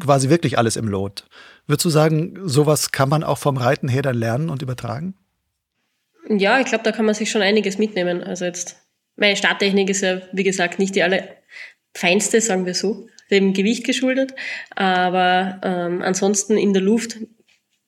[0.00, 1.24] quasi wirklich alles im Lot.
[1.66, 5.14] Würdest du sagen, sowas kann man auch vom Reiten her dann lernen und übertragen?
[6.28, 8.22] Ja, ich glaube, da kann man sich schon einiges mitnehmen.
[8.22, 8.76] Also jetzt,
[9.16, 14.34] meine Starttechnik ist ja, wie gesagt, nicht die allerfeinste, sagen wir so, dem Gewicht geschuldet.
[14.74, 17.18] Aber ähm, ansonsten in der Luft,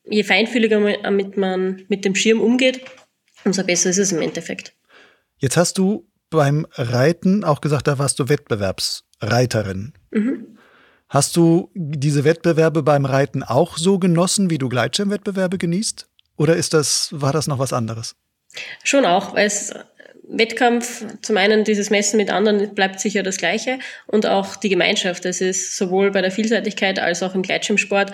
[0.04, 2.80] je feinfühliger man, man mit dem Schirm umgeht,
[3.44, 4.74] umso besser ist es im Endeffekt.
[5.38, 9.92] Jetzt hast du beim Reiten auch gesagt, da warst du Wettbewerbsreiterin.
[10.10, 10.58] Mhm.
[11.14, 16.08] Hast du diese Wettbewerbe beim Reiten auch so genossen, wie du Gleitschirmwettbewerbe genießt?
[16.36, 18.16] Oder ist das, war das noch was anderes?
[18.82, 19.72] Schon auch, weil es
[20.24, 25.24] Wettkampf, zum einen dieses Messen mit anderen bleibt sicher das Gleiche und auch die Gemeinschaft.
[25.24, 28.10] Es ist sowohl bei der Vielseitigkeit als auch im Gleitschirmsport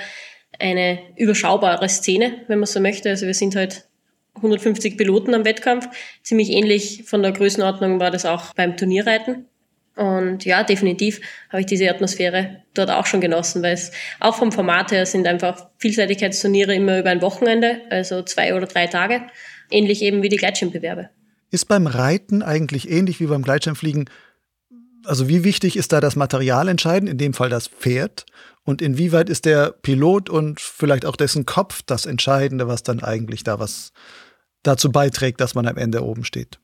[0.59, 3.09] eine überschaubare Szene, wenn man so möchte.
[3.09, 3.87] Also wir sind halt
[4.35, 5.89] 150 Piloten am Wettkampf.
[6.23, 9.47] Ziemlich ähnlich von der Größenordnung war das auch beim Turnierreiten.
[9.97, 14.53] Und ja, definitiv habe ich diese Atmosphäre dort auch schon genossen, weil es auch vom
[14.53, 19.23] Format her sind einfach Vielseitigkeitsturniere immer über ein Wochenende, also zwei oder drei Tage,
[19.71, 21.11] ähnlich eben wie die Gleitschirmbewerbe.
[21.51, 24.09] Ist beim Reiten eigentlich ähnlich wie beim Gleitschirmfliegen?
[25.05, 28.27] Also wie wichtig ist da das Material entscheidend, in dem Fall das Pferd?
[28.63, 33.43] Und inwieweit ist der Pilot und vielleicht auch dessen Kopf das Entscheidende, was dann eigentlich
[33.43, 33.93] da was
[34.63, 36.59] dazu beiträgt, dass man am Ende oben steht?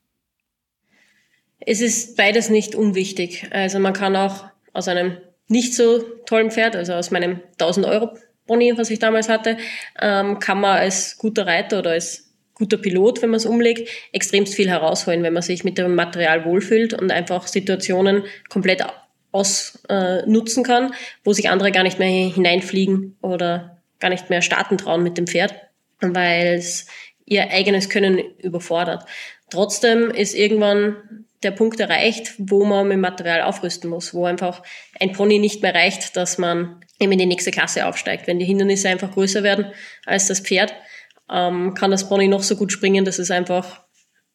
[1.58, 3.48] Es ist beides nicht unwichtig.
[3.50, 5.16] Also man kann auch aus einem
[5.48, 8.10] nicht so tollen Pferd, also aus meinem 1000 Euro
[8.46, 9.56] Pony, was ich damals hatte,
[10.00, 14.54] ähm, kann man als guter Reiter oder als guter Pilot, wenn man es umlegt, extremst
[14.54, 18.84] viel herausholen, wenn man sich mit dem Material wohlfühlt und einfach Situationen komplett
[19.32, 24.78] ausnutzen äh, kann, wo sich andere gar nicht mehr hineinfliegen oder gar nicht mehr starten
[24.78, 25.54] trauen mit dem Pferd,
[26.00, 26.86] weil es
[27.26, 29.04] ihr eigenes Können überfordert.
[29.50, 34.62] Trotzdem ist irgendwann der Punkt erreicht, wo man mit Material aufrüsten muss, wo einfach
[35.00, 38.26] ein Pony nicht mehr reicht, dass man eben in die nächste Klasse aufsteigt.
[38.26, 39.66] Wenn die Hindernisse einfach größer werden
[40.04, 40.74] als das Pferd,
[41.32, 43.84] ähm, kann das Pony noch so gut springen, dass es einfach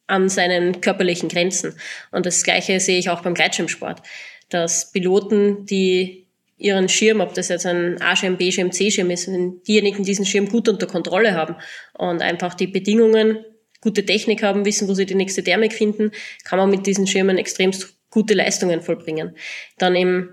[0.07, 1.77] an seinen körperlichen Grenzen.
[2.11, 4.01] Und das Gleiche sehe ich auch beim Gleitschirmsport,
[4.49, 10.03] dass Piloten, die ihren Schirm, ob das jetzt ein A-Schirm, B-Schirm, C-Schirm ist, wenn diejenigen
[10.03, 11.55] diesen Schirm gut unter Kontrolle haben
[11.93, 13.43] und einfach die Bedingungen
[13.81, 16.11] gute Technik haben, wissen, wo sie die nächste Thermik finden,
[16.43, 19.35] kann man mit diesen Schirmen extremst gute Leistungen vollbringen.
[19.77, 20.29] Dann im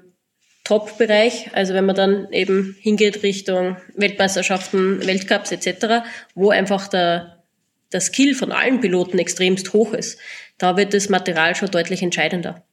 [0.64, 7.42] Top-Bereich, also wenn man dann eben hingeht Richtung Weltmeisterschaften, Weltcups etc., wo einfach der,
[7.90, 10.18] der Skill von allen Piloten extremst hoch ist,
[10.58, 12.66] da wird das Material schon deutlich entscheidender.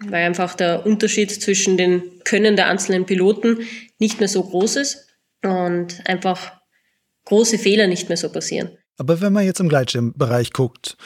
[0.00, 3.66] Weil einfach der Unterschied zwischen den Können der einzelnen Piloten
[3.98, 5.06] nicht mehr so groß ist
[5.42, 6.60] und einfach
[7.24, 8.76] große Fehler nicht mehr so passieren.
[8.98, 10.96] Aber wenn man jetzt im Gleitschirmbereich guckt,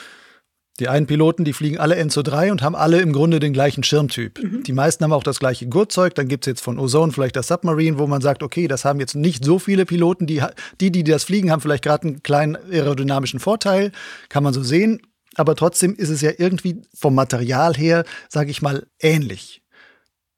[0.79, 3.83] die einen Piloten, die fliegen alle Enzo 3 und haben alle im Grunde den gleichen
[3.83, 4.43] Schirmtyp.
[4.43, 4.63] Mhm.
[4.63, 6.15] Die meisten haben auch das gleiche Gurtzeug.
[6.15, 8.99] Dann gibt es jetzt von Ozone vielleicht das Submarine, wo man sagt, okay, das haben
[8.99, 10.25] jetzt nicht so viele Piloten.
[10.25, 10.41] Die,
[10.81, 13.91] die, die das fliegen, haben vielleicht gerade einen kleinen aerodynamischen Vorteil.
[14.29, 14.99] Kann man so sehen.
[15.35, 19.61] Aber trotzdem ist es ja irgendwie vom Material her, sage ich mal, ähnlich.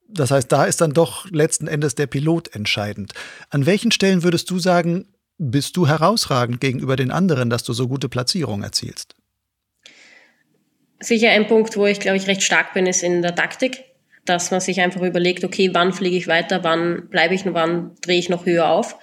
[0.08, 3.14] Das heißt, da ist dann doch letzten Endes der Pilot entscheidend.
[3.50, 5.08] An welchen Stellen würdest du sagen,
[5.38, 9.16] bist du herausragend gegenüber den anderen, dass du so gute Platzierungen erzielst?
[11.00, 13.84] Sicher ein Punkt, wo ich, glaube ich, recht stark bin, ist in der Taktik,
[14.24, 17.96] dass man sich einfach überlegt, okay, wann fliege ich weiter, wann bleibe ich und wann
[18.02, 18.98] drehe ich noch höher auf,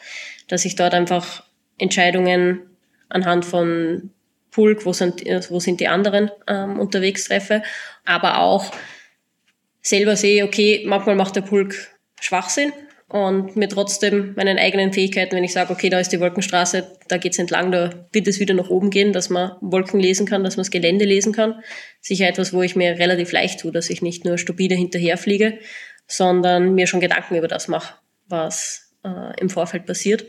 [0.48, 1.44] dass ich dort einfach
[1.78, 2.60] Entscheidungen
[3.08, 4.10] anhand von
[4.50, 7.62] Pulk, wo sind, wo sind die anderen ähm, unterwegs treffe,
[8.04, 8.72] aber auch
[9.80, 11.74] selber sehe, okay, manchmal macht der Pulk
[12.20, 12.72] Schwachsinn
[13.12, 17.18] und mir trotzdem meinen eigenen Fähigkeiten, wenn ich sage, okay, da ist die Wolkenstraße, da
[17.18, 20.56] geht's entlang, da wird es wieder nach oben gehen, dass man Wolken lesen kann, dass
[20.56, 21.62] man das Gelände lesen kann.
[22.00, 25.58] Sicher etwas, wo ich mir relativ leicht tue, dass ich nicht nur stupide hinterherfliege,
[26.06, 27.96] sondern mir schon Gedanken über das mache,
[28.28, 30.24] was äh, im Vorfeld passiert.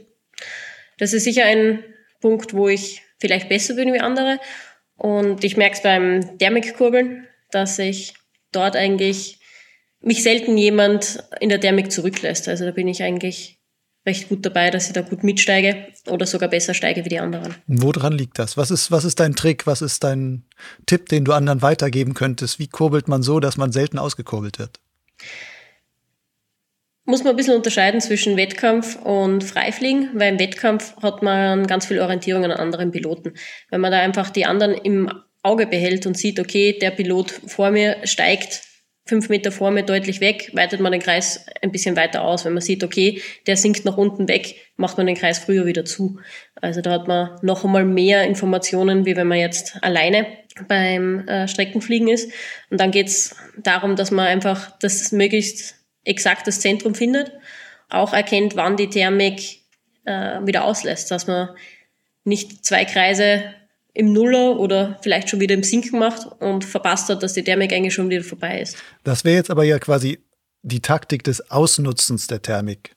[0.97, 1.85] Das ist sicher ein
[2.19, 4.41] Punkt, wo ich vielleicht besser bin wie andere.
[4.97, 8.13] Und ich merke es beim Thermikkurbeln, dass ich
[8.51, 9.39] dort eigentlich
[10.03, 12.47] mich selten jemand in der Thermik zurücklässt.
[12.47, 13.59] Also da bin ich eigentlich
[14.05, 17.55] recht gut dabei, dass ich da gut mitsteige oder sogar besser steige wie die anderen.
[17.67, 18.57] Woran liegt das?
[18.57, 19.65] Was ist, was ist dein Trick?
[19.65, 20.43] Was ist dein
[20.85, 22.59] Tipp, den du anderen weitergeben könntest?
[22.59, 24.81] Wie kurbelt man so, dass man selten ausgekurbelt wird?
[27.05, 31.85] Muss man ein bisschen unterscheiden zwischen Wettkampf und Freifliegen, weil im Wettkampf hat man ganz
[31.85, 33.33] viel Orientierung an anderen Piloten.
[33.69, 35.11] Wenn man da einfach die anderen im
[35.43, 38.72] Auge behält und sieht, okay, der Pilot vor mir steigt
[39.05, 42.45] fünf Meter vor mir deutlich weg, weitet man den Kreis ein bisschen weiter aus.
[42.45, 45.83] Wenn man sieht, okay, der sinkt nach unten weg, macht man den Kreis früher wieder
[45.83, 46.19] zu.
[46.55, 50.25] Also da hat man noch einmal mehr Informationen, wie wenn man jetzt alleine
[50.67, 52.31] beim äh, Streckenfliegen ist.
[52.69, 57.31] Und dann geht's darum, dass man einfach das möglichst exaktes Zentrum findet,
[57.89, 59.63] auch erkennt, wann die Thermik
[60.05, 61.49] äh, wieder auslässt, dass man
[62.23, 63.43] nicht zwei Kreise
[63.93, 67.71] im Nuller oder vielleicht schon wieder im Sinken macht und verpasst hat, dass die Thermik
[67.71, 68.77] eigentlich schon wieder vorbei ist.
[69.03, 70.19] Das wäre jetzt aber ja quasi
[70.63, 72.95] die Taktik des Ausnutzens der Thermik.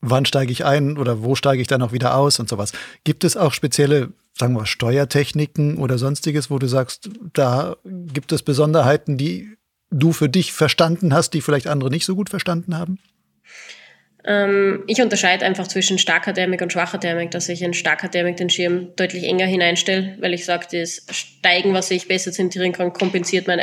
[0.00, 2.72] Wann steige ich ein oder wo steige ich dann auch wieder aus und sowas.
[3.04, 8.42] Gibt es auch spezielle, sagen wir, Steuertechniken oder sonstiges, wo du sagst, da gibt es
[8.42, 9.56] Besonderheiten, die
[9.90, 12.98] du für dich verstanden hast, die vielleicht andere nicht so gut verstanden haben?
[14.24, 18.36] Ähm, ich unterscheide einfach zwischen starker Thermik und schwacher Thermik, dass ich in starker Thermik
[18.36, 22.92] den Schirm deutlich enger hineinstelle, weil ich sage, das Steigen, was ich besser zentrieren kann,
[22.92, 23.60] kompensiert mein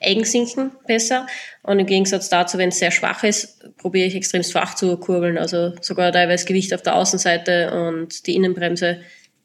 [0.00, 1.26] Eigensinken besser.
[1.62, 5.38] Und im Gegensatz dazu, wenn es sehr schwach ist, probiere ich extremst flach zu kurbeln,
[5.38, 9.00] also sogar teilweise Gewicht auf der Außenseite und die Innenbremse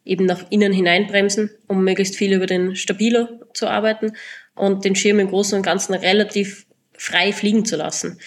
[0.05, 4.13] eben nach innen hineinbremsen, um möglichst viel über den Stabiler zu arbeiten
[4.55, 6.65] und den Schirm im Großen und Ganzen relativ
[6.97, 8.17] frei fliegen zu lassen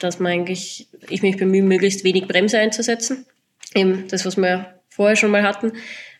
[0.00, 3.26] dass man eigentlich, ich mich bemühe, möglichst wenig Bremse einzusetzen.
[3.74, 5.72] Eben das, was wir vorher schon mal hatten,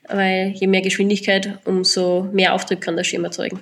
[0.08, 3.60] weil je mehr Geschwindigkeit, umso mehr Auftrieb kann der Schirm erzeugen.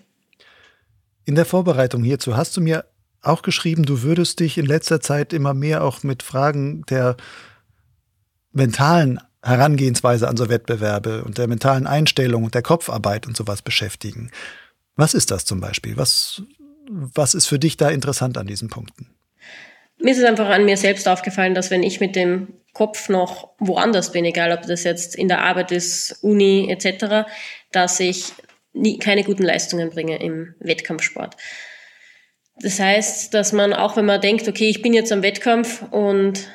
[1.24, 2.84] In der Vorbereitung hierzu hast du mir
[3.22, 7.16] auch geschrieben, du würdest dich in letzter Zeit immer mehr auch mit Fragen der
[8.52, 14.30] mentalen Herangehensweise an so Wettbewerbe und der mentalen Einstellung und der Kopfarbeit und sowas beschäftigen.
[14.96, 15.96] Was ist das zum Beispiel?
[15.96, 16.42] Was,
[16.88, 19.15] was ist für dich da interessant an diesen Punkten?
[19.98, 23.50] Mir ist es einfach an mir selbst aufgefallen, dass wenn ich mit dem Kopf noch
[23.58, 27.26] woanders bin, egal ob das jetzt in der Arbeit ist, Uni etc.,
[27.72, 28.32] dass ich
[28.74, 31.36] nie, keine guten Leistungen bringe im Wettkampfsport.
[32.60, 36.48] Das heißt, dass man auch wenn man denkt, okay, ich bin jetzt am Wettkampf und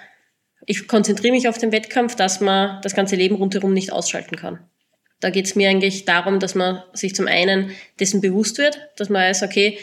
[0.66, 4.60] ich konzentriere mich auf den Wettkampf, dass man das ganze Leben rundherum nicht ausschalten kann.
[5.20, 9.10] Da geht es mir eigentlich darum, dass man sich zum einen dessen bewusst wird, dass
[9.10, 9.80] man weiß, okay,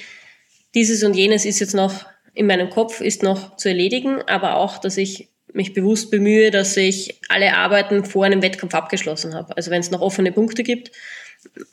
[0.75, 2.07] dieses und jenes ist jetzt noch
[2.38, 6.77] in meinem Kopf ist noch zu erledigen, aber auch, dass ich mich bewusst bemühe, dass
[6.77, 9.57] ich alle Arbeiten vor einem Wettkampf abgeschlossen habe.
[9.57, 10.92] Also wenn es noch offene Punkte gibt,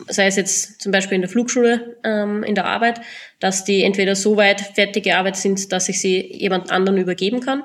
[0.07, 2.99] sei es jetzt zum Beispiel in der Flugschule, ähm, in der Arbeit,
[3.39, 7.63] dass die entweder so weit fertig gearbeitet sind, dass ich sie jemand anderen übergeben kann,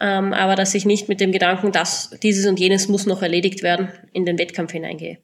[0.00, 3.64] ähm, aber dass ich nicht mit dem Gedanken, dass dieses und jenes muss noch erledigt
[3.64, 5.18] werden, in den Wettkampf hineingehe.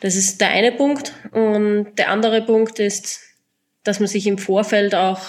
[0.00, 1.12] Das ist der eine Punkt.
[1.30, 3.20] Und der andere Punkt ist,
[3.84, 5.20] dass man sich im Vorfeld auch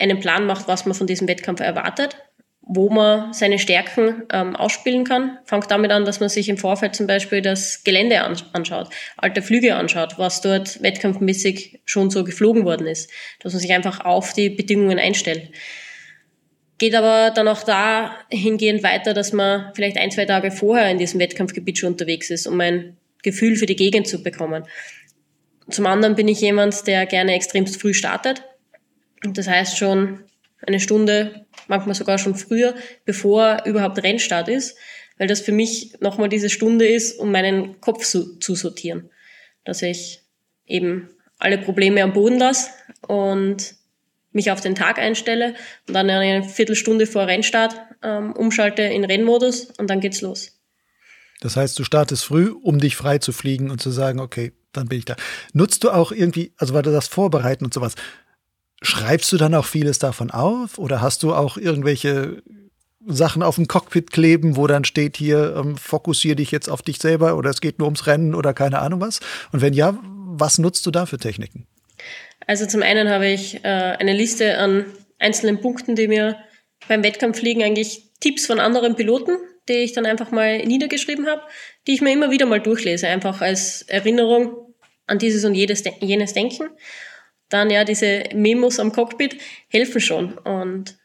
[0.00, 2.16] einen Plan macht, was man von diesem Wettkampf erwartet,
[2.62, 5.38] wo man seine Stärken ähm, ausspielen kann.
[5.44, 8.20] Fangt damit an, dass man sich im Vorfeld zum Beispiel das Gelände
[8.52, 13.72] anschaut, alte Flüge anschaut, was dort wettkampfmäßig schon so geflogen worden ist, dass man sich
[13.72, 15.50] einfach auf die Bedingungen einstellt.
[16.78, 21.18] Geht aber dann auch dahingehend weiter, dass man vielleicht ein, zwei Tage vorher in diesem
[21.18, 24.64] Wettkampfgebiet schon unterwegs ist, um ein Gefühl für die Gegend zu bekommen.
[25.70, 28.42] Zum anderen bin ich jemand, der gerne extremst früh startet.
[29.24, 30.20] Und das heißt schon
[30.66, 34.76] eine Stunde, manchmal sogar schon früher, bevor überhaupt Rennstart ist,
[35.18, 39.10] weil das für mich nochmal diese Stunde ist, um meinen Kopf zu, zu sortieren.
[39.64, 40.22] Dass ich
[40.66, 42.70] eben alle Probleme am Boden lasse
[43.06, 43.74] und
[44.32, 45.54] mich auf den Tag einstelle
[45.86, 50.58] und dann eine Viertelstunde vor Rennstart ähm, umschalte in Rennmodus und dann geht's los.
[51.40, 54.88] Das heißt, du startest früh, um dich frei zu fliegen und zu sagen, okay, dann
[54.88, 55.16] bin ich da.
[55.52, 57.94] Nutzt du auch irgendwie, also weil du das vorbereiten und sowas,
[58.80, 62.42] Schreibst du dann auch vieles davon auf oder hast du auch irgendwelche
[63.06, 66.98] Sachen auf dem Cockpit kleben, wo dann steht hier, ähm, fokussiere dich jetzt auf dich
[66.98, 69.20] selber oder es geht nur ums Rennen oder keine Ahnung was?
[69.52, 71.66] Und wenn ja, was nutzt du da für Techniken?
[72.46, 74.86] Also zum einen habe ich äh, eine Liste an
[75.18, 76.36] einzelnen Punkten, die mir
[76.86, 79.36] beim Wettkampfliegen eigentlich Tipps von anderen Piloten,
[79.68, 81.42] die ich dann einfach mal niedergeschrieben habe,
[81.86, 84.74] die ich mir immer wieder mal durchlese, einfach als Erinnerung
[85.06, 86.68] an dieses und jedes, jenes Denken.
[87.48, 89.36] Dann ja, diese Memos am Cockpit
[89.68, 90.36] helfen schon.
[90.38, 90.98] Und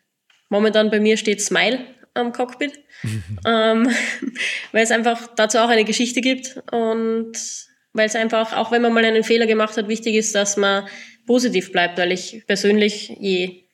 [0.50, 1.80] momentan bei mir steht Smile
[2.14, 2.80] am Cockpit,
[3.48, 3.90] ähm,
[4.72, 7.34] weil es einfach dazu auch eine Geschichte gibt und
[7.94, 10.88] weil es einfach, auch wenn man mal einen Fehler gemacht hat, wichtig ist, dass man
[11.28, 13.66] positiv bleibt, weil ich persönlich, je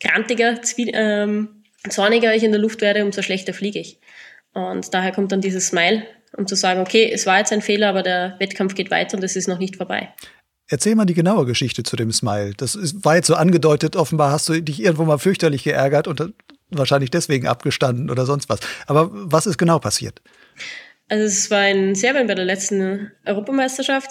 [0.00, 4.00] grantiger, ähm, zorniger ich in der Luft werde, umso schlechter fliege ich.
[4.54, 7.88] Und daher kommt dann dieses Smile, um zu sagen, okay, es war jetzt ein Fehler,
[7.88, 10.14] aber der Wettkampf geht weiter und es ist noch nicht vorbei.
[10.68, 12.54] Erzähl mal die genaue Geschichte zu dem Smile.
[12.56, 16.32] Das war jetzt so angedeutet, offenbar hast du dich irgendwo mal fürchterlich geärgert und
[16.70, 18.60] wahrscheinlich deswegen abgestanden oder sonst was.
[18.86, 20.22] Aber was ist genau passiert?
[21.08, 24.10] Also es war in Serbien bei der letzten Europameisterschaft.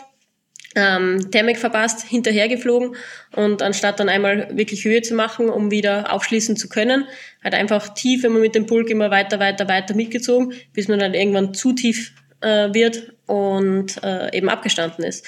[0.74, 2.96] Ähm, Thermik verpasst, hinterhergeflogen
[3.36, 7.04] und anstatt dann einmal wirklich Höhe zu machen, um wieder aufschließen zu können,
[7.44, 11.14] hat einfach tief immer mit dem Pulk immer weiter, weiter, weiter mitgezogen, bis man dann
[11.14, 15.26] irgendwann zu tief äh, wird und äh, eben abgestanden ist.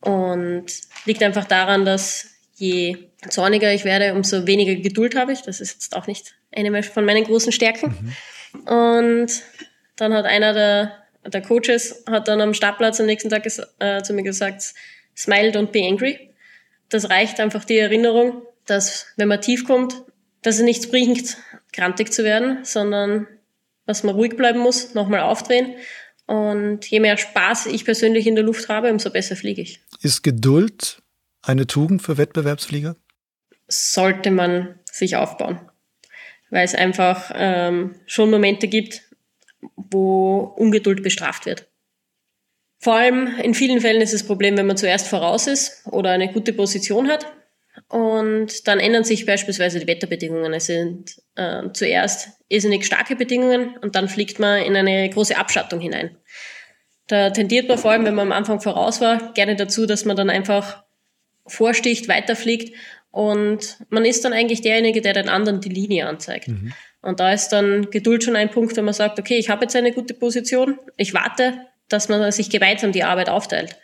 [0.00, 0.66] Und
[1.06, 5.42] liegt einfach daran, dass je zorniger ich werde, umso weniger Geduld habe ich.
[5.42, 8.14] Das ist jetzt auch nicht eine von meinen großen Stärken.
[8.52, 8.60] Mhm.
[8.60, 9.42] Und
[9.96, 10.92] dann hat einer der,
[11.26, 13.46] der Coaches hat dann am Startplatz am nächsten Tag
[13.78, 14.74] äh, zu mir gesagt,
[15.16, 16.30] smile, don't be angry.
[16.88, 19.94] Das reicht einfach die Erinnerung, dass wenn man tief kommt,
[20.42, 21.36] dass es nichts bringt,
[21.72, 23.26] grantig zu werden, sondern
[23.86, 25.74] dass man ruhig bleiben muss, nochmal aufdrehen.
[26.28, 29.80] Und je mehr Spaß ich persönlich in der Luft habe, umso besser fliege ich.
[30.02, 31.02] Ist Geduld
[31.40, 32.96] eine Tugend für Wettbewerbsflieger?
[33.66, 35.58] Sollte man sich aufbauen.
[36.50, 39.02] Weil es einfach ähm, schon Momente gibt,
[39.74, 41.66] wo Ungeduld bestraft wird.
[42.78, 46.30] Vor allem in vielen Fällen ist das Problem, wenn man zuerst voraus ist oder eine
[46.30, 47.26] gute Position hat
[47.88, 50.52] und dann ändern sich beispielsweise die Wetterbedingungen.
[50.52, 55.80] Es sind äh, zuerst irrsinnig starke Bedingungen und dann fliegt man in eine große Abschattung
[55.80, 56.16] hinein.
[57.06, 60.16] Da tendiert man vor allem, wenn man am Anfang voraus war, gerne dazu, dass man
[60.16, 60.84] dann einfach
[61.46, 62.74] vorsticht, weiterfliegt
[63.10, 66.48] und man ist dann eigentlich derjenige, der den anderen die Linie anzeigt.
[66.48, 66.72] Mhm.
[67.00, 69.76] Und da ist dann Geduld schon ein Punkt, wenn man sagt, okay, ich habe jetzt
[69.76, 71.54] eine gute Position, ich warte,
[71.88, 73.76] dass man sich gemeinsam die Arbeit aufteilt.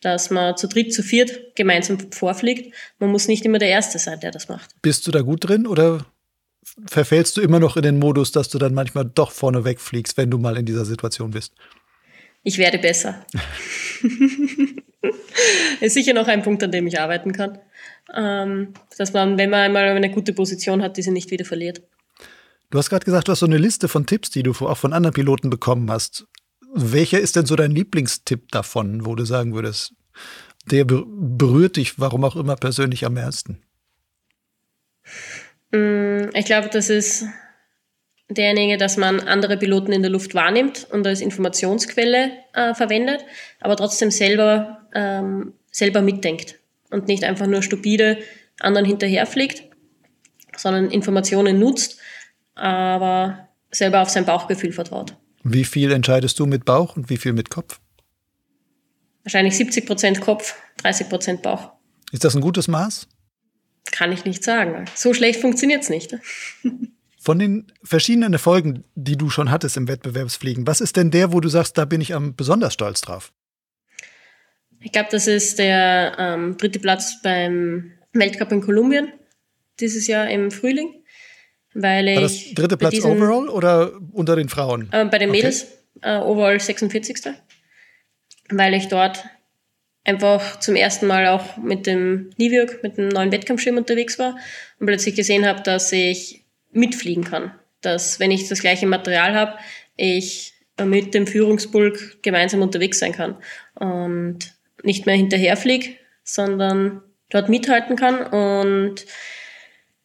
[0.00, 2.74] Dass man zu dritt, zu viert gemeinsam vorfliegt.
[2.98, 4.70] Man muss nicht immer der Erste sein, der das macht.
[4.80, 6.06] Bist du da gut drin oder
[6.86, 10.30] verfällst du immer noch in den Modus, dass du dann manchmal doch vorne wegfliegst, wenn
[10.30, 11.52] du mal in dieser Situation bist?
[12.42, 13.26] Ich werde besser.
[15.80, 17.58] ist sicher noch ein Punkt, an dem ich arbeiten kann.
[18.14, 21.82] Ähm, dass man, wenn man einmal eine gute Position hat, diese nicht wieder verliert.
[22.70, 24.92] Du hast gerade gesagt, du hast so eine Liste von Tipps, die du auch von
[24.92, 26.26] anderen Piloten bekommen hast.
[26.74, 29.94] Welcher ist denn so dein Lieblingstipp davon, wo du sagen würdest,
[30.66, 33.62] der berührt dich, warum auch immer, persönlich am meisten?
[35.70, 37.24] Mm, ich glaube, das ist
[38.28, 43.24] derjenige, dass man andere Piloten in der Luft wahrnimmt und als Informationsquelle äh, verwendet,
[43.60, 46.56] aber trotzdem selber, ähm, selber mitdenkt
[46.90, 48.18] und nicht einfach nur stupide
[48.60, 49.64] anderen hinterherfliegt,
[50.56, 51.98] sondern Informationen nutzt
[52.54, 55.16] aber selber auf sein Bauchgefühl vertraut.
[55.50, 57.80] Wie viel entscheidest du mit Bauch und wie viel mit Kopf?
[59.24, 61.72] Wahrscheinlich 70 Prozent Kopf, 30 Prozent Bauch.
[62.12, 63.08] Ist das ein gutes Maß?
[63.90, 64.84] Kann ich nicht sagen.
[64.94, 66.14] So schlecht funktioniert es nicht.
[67.18, 71.40] Von den verschiedenen Erfolgen, die du schon hattest im Wettbewerbsfliegen, was ist denn der, wo
[71.40, 73.32] du sagst, da bin ich am besonders stolz drauf?
[74.80, 79.12] Ich glaube, das ist der ähm, dritte Platz beim Weltcup in Kolumbien
[79.80, 80.97] dieses Jahr im Frühling
[81.82, 82.14] weil.
[82.14, 84.88] War das dritte Platz diesen, overall oder unter den Frauen?
[84.92, 86.16] Äh, bei den Mädels okay.
[86.16, 87.32] äh, overall 46.
[88.50, 89.24] Weil ich dort
[90.04, 94.36] einfach zum ersten Mal auch mit dem Niviuk, mit dem neuen Wettkampfschirm unterwegs war
[94.80, 97.52] und plötzlich gesehen habe, dass ich mitfliegen kann.
[97.82, 99.58] Dass, wenn ich das gleiche Material habe,
[99.96, 103.36] ich mit dem Führungspulk gemeinsam unterwegs sein kann
[103.74, 105.90] und nicht mehr hinterherfliege,
[106.24, 109.04] sondern dort mithalten kann und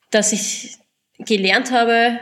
[0.09, 0.77] dass ich
[1.25, 2.19] gelernt habe,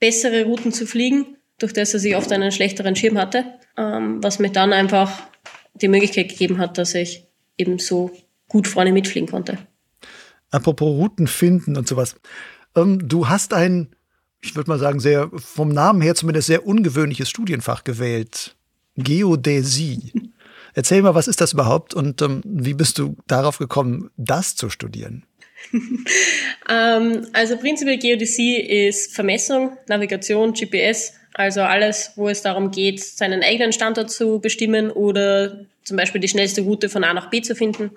[0.00, 3.44] bessere Routen zu fliegen, durch das, dass ich oft einen schlechteren Schirm hatte,
[3.76, 5.12] ähm, was mir dann einfach
[5.74, 7.26] die Möglichkeit gegeben hat, dass ich
[7.56, 8.10] eben so
[8.48, 9.58] gut vorne mitfliegen konnte.
[10.50, 12.16] Apropos Routen finden und sowas.
[12.76, 13.94] Ähm, du hast ein,
[14.42, 18.56] ich würde mal sagen, sehr vom Namen her zumindest sehr ungewöhnliches Studienfach gewählt.
[18.96, 20.12] Geodäsie.
[20.74, 24.68] Erzähl mal, was ist das überhaupt und ähm, wie bist du darauf gekommen, das zu
[24.68, 25.24] studieren?
[26.70, 33.42] ähm, also prinzipiell Geodäsie ist Vermessung, Navigation, GPS, also alles, wo es darum geht, seinen
[33.42, 37.54] eigenen Standort zu bestimmen oder zum Beispiel die schnellste Route von A nach B zu
[37.54, 37.90] finden.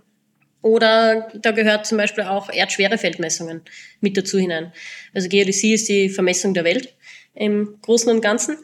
[0.62, 3.62] Oder da gehört zum Beispiel auch Erdschwerefeldmessungen
[4.02, 4.74] mit dazu hinein.
[5.14, 6.94] Also Geodäsie ist die Vermessung der Welt.
[7.36, 8.58] im Großen und Ganzen.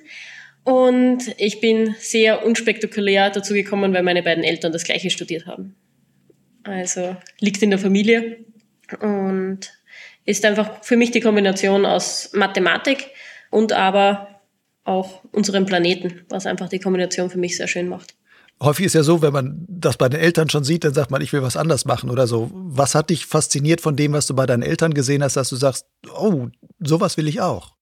[0.63, 5.75] Und ich bin sehr unspektakulär dazu gekommen, weil meine beiden Eltern das gleiche studiert haben.
[6.63, 8.45] Also liegt in der Familie
[8.99, 9.59] und
[10.25, 13.07] ist einfach für mich die Kombination aus Mathematik
[13.49, 14.41] und aber
[14.83, 18.15] auch unserem Planeten, was einfach die Kombination für mich sehr schön macht.
[18.61, 21.21] Häufig ist ja so, wenn man das bei den Eltern schon sieht, dann sagt man,
[21.21, 22.51] ich will was anders machen oder so.
[22.53, 25.55] Was hat dich fasziniert von dem, was du bei deinen Eltern gesehen hast, dass du
[25.55, 26.47] sagst, oh,
[26.79, 27.75] sowas will ich auch?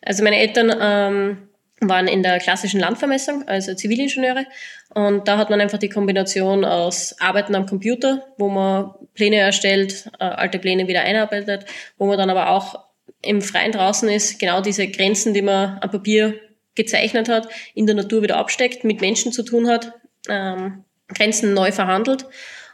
[0.00, 1.38] Also meine Eltern ähm,
[1.80, 4.46] waren in der klassischen Landvermessung, also Zivilingenieure.
[4.94, 10.10] Und da hat man einfach die Kombination aus Arbeiten am Computer, wo man Pläne erstellt,
[10.18, 11.64] äh, alte Pläne wieder einarbeitet,
[11.96, 12.84] wo man dann aber auch
[13.22, 16.34] im Freien draußen ist, genau diese Grenzen, die man am Papier
[16.74, 19.92] gezeichnet hat, in der Natur wieder absteckt, mit Menschen zu tun hat,
[20.28, 22.26] ähm, Grenzen neu verhandelt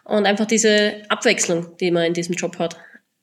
[0.05, 2.77] und einfach diese Abwechslung, die man in diesem Job hat,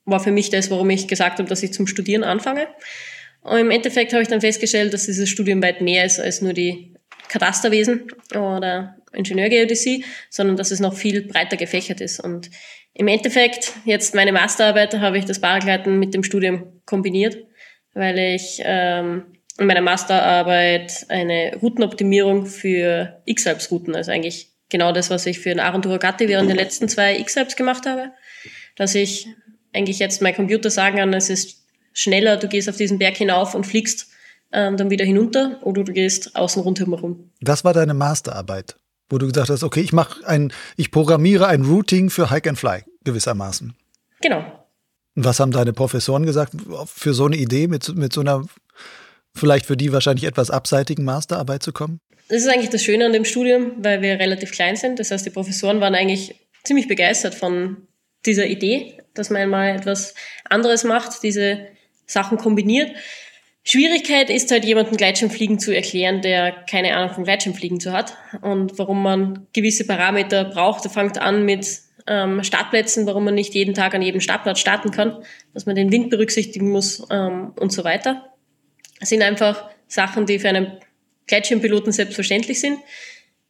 [0.05, 2.67] war für mich das, warum ich gesagt habe, dass ich zum Studieren anfange.
[3.43, 6.53] Und im Endeffekt habe ich dann festgestellt, dass dieses Studium weit mehr ist als nur
[6.53, 6.93] die
[7.27, 12.19] Katasterwesen oder Ingenieurgeodäsie, sondern dass es noch viel breiter gefächert ist.
[12.19, 12.49] Und
[12.93, 17.37] im Endeffekt, jetzt meine Masterarbeit, habe ich das Paragleiten mit dem Studium kombiniert,
[17.93, 19.25] weil ich ähm,
[19.57, 25.59] in meiner Masterarbeit eine Routenoptimierung für X-Alps-Routen, also eigentlich genau das, was ich für den
[25.59, 28.11] Aaron Duragatti während den letzten zwei X-Alps gemacht habe,
[28.75, 29.27] dass ich
[29.73, 31.62] eigentlich jetzt mein Computer sagen kann, es ist
[31.93, 34.07] schneller, du gehst auf diesen Berg hinauf und fliegst
[34.51, 37.31] ähm, dann wieder hinunter oder du gehst außen rundherum herum.
[37.41, 38.75] Das war deine Masterarbeit,
[39.09, 42.59] wo du gesagt hast, okay, ich mache ein, ich programmiere ein Routing für Hike and
[42.59, 43.75] Fly gewissermaßen.
[44.21, 44.39] Genau.
[45.15, 46.53] Und was haben deine Professoren gesagt
[46.85, 48.45] für so eine Idee, mit, mit so einer
[49.35, 51.99] vielleicht für die wahrscheinlich etwas abseitigen Masterarbeit zu kommen?
[52.29, 54.99] Das ist eigentlich das Schöne an dem Studium, weil wir relativ klein sind.
[54.99, 57.87] Das heißt, die Professoren waren eigentlich ziemlich begeistert von
[58.25, 60.15] dieser Idee, dass man mal etwas
[60.49, 61.67] anderes macht, diese
[62.13, 62.95] Sachen kombiniert.
[63.65, 68.77] Schwierigkeit ist halt, jemanden Gleitschirmfliegen zu erklären, der keine Ahnung von Gleitschirmfliegen zu hat und
[68.77, 70.83] warum man gewisse Parameter braucht.
[70.83, 74.91] Er fängt an mit ähm, Startplätzen, warum man nicht jeden Tag an jedem Startplatz starten
[74.91, 78.33] kann, dass man den Wind berücksichtigen muss ähm, und so weiter.
[78.99, 80.77] Das sind einfach Sachen, die für einen
[81.27, 82.79] Gleitschirmpiloten selbstverständlich sind,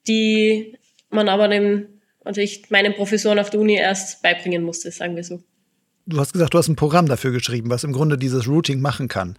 [0.07, 0.77] die
[1.09, 5.23] man aber dem, also ich meinen Professoren auf der Uni erst beibringen musste, sagen wir
[5.23, 5.41] so.
[6.05, 9.07] Du hast gesagt, du hast ein Programm dafür geschrieben, was im Grunde dieses Routing machen
[9.07, 9.35] kann.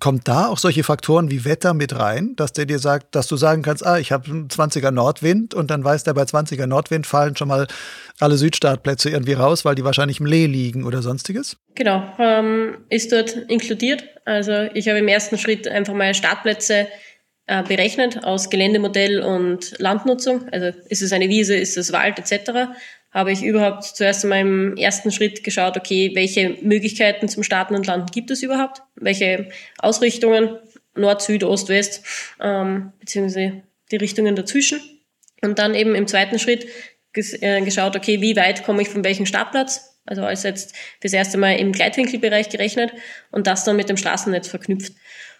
[0.00, 3.36] Kommt da auch solche Faktoren wie Wetter mit rein, dass der dir sagt, dass du
[3.36, 7.06] sagen kannst, ah, ich habe einen 20er Nordwind und dann weiß der bei 20er Nordwind
[7.06, 7.68] fallen schon mal
[8.20, 11.56] alle Südstartplätze irgendwie raus, weil die wahrscheinlich im Lee liegen oder sonstiges?
[11.74, 14.04] Genau, ähm, ist dort inkludiert.
[14.24, 16.88] Also ich habe im ersten Schritt einfach mal Startplätze
[17.46, 20.48] berechnet aus Geländemodell und Landnutzung.
[20.50, 22.72] Also ist es eine Wiese, ist es Wald etc
[23.14, 27.86] habe ich überhaupt zuerst einmal im ersten Schritt geschaut, okay, welche Möglichkeiten zum Starten und
[27.86, 28.82] Landen gibt es überhaupt?
[28.96, 30.58] Welche Ausrichtungen,
[30.96, 32.04] Nord, Süd, Ost, West,
[32.40, 34.80] ähm, beziehungsweise die Richtungen dazwischen.
[35.42, 36.66] Und dann eben im zweiten Schritt
[37.12, 40.00] ges äh, geschaut, okay, wie weit komme ich von welchem Startplatz?
[40.06, 42.92] Also als jetzt fürs erste Mal im Gleitwinkelbereich gerechnet
[43.30, 44.92] und das dann mit dem Straßennetz verknüpft.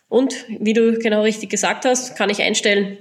[0.09, 2.99] Und wie du genau richtig gesagt hast, kann ich einstellen,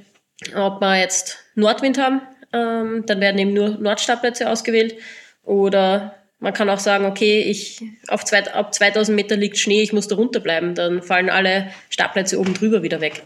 [0.56, 4.96] ob wir jetzt Nordwind haben, ähm, dann werden eben nur Nordstartplätze ausgewählt.
[5.44, 9.94] Oder man kann auch sagen, okay, ich, auf zwei, ab 2000 Meter liegt Schnee, ich
[9.94, 10.76] muss da runterbleiben.
[10.76, 13.24] Dann fallen alle Startplätze oben drüber wieder weg.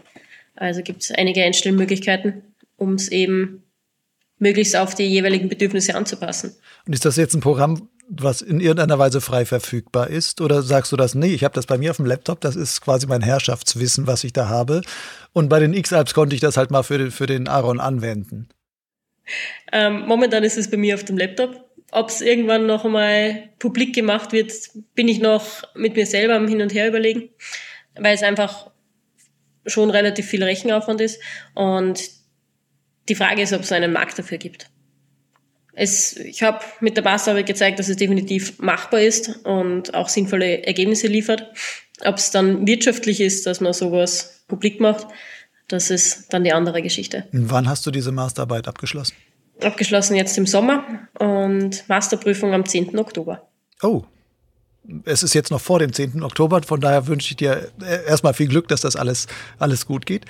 [0.56, 2.42] Also gibt es einige Einstellmöglichkeiten,
[2.76, 3.62] um es eben
[4.38, 6.54] möglichst auf die jeweiligen Bedürfnisse anzupassen.
[6.86, 10.40] Und ist das jetzt ein Programm, was in irgendeiner Weise frei verfügbar ist?
[10.40, 12.80] Oder sagst du das, nee, ich habe das bei mir auf dem Laptop, das ist
[12.80, 14.80] quasi mein Herrschaftswissen, was ich da habe.
[15.32, 18.48] Und bei den X-Alps konnte ich das halt mal für den, für den Aaron anwenden.
[19.72, 21.64] Ähm, momentan ist es bei mir auf dem Laptop.
[21.90, 24.52] Ob es irgendwann noch einmal publik gemacht wird,
[24.94, 27.30] bin ich noch mit mir selber am Hin und Her überlegen,
[27.94, 28.70] weil es einfach
[29.66, 31.20] schon relativ viel Rechenaufwand ist.
[31.54, 32.10] Und
[33.08, 34.70] die Frage ist, ob es einen Markt dafür gibt.
[35.78, 40.66] Es, ich habe mit der Masterarbeit gezeigt, dass es definitiv machbar ist und auch sinnvolle
[40.66, 41.46] Ergebnisse liefert.
[42.04, 45.06] Ob es dann wirtschaftlich ist, dass man sowas publik macht,
[45.68, 47.26] das ist dann die andere Geschichte.
[47.32, 49.14] Wann hast du diese Masterarbeit abgeschlossen?
[49.62, 52.98] Abgeschlossen jetzt im Sommer und Masterprüfung am 10.
[52.98, 53.48] Oktober.
[53.82, 54.04] Oh,
[55.04, 56.22] es ist jetzt noch vor dem 10.
[56.22, 57.70] Oktober, von daher wünsche ich dir
[58.06, 59.26] erstmal viel Glück, dass das alles,
[59.58, 60.24] alles gut geht.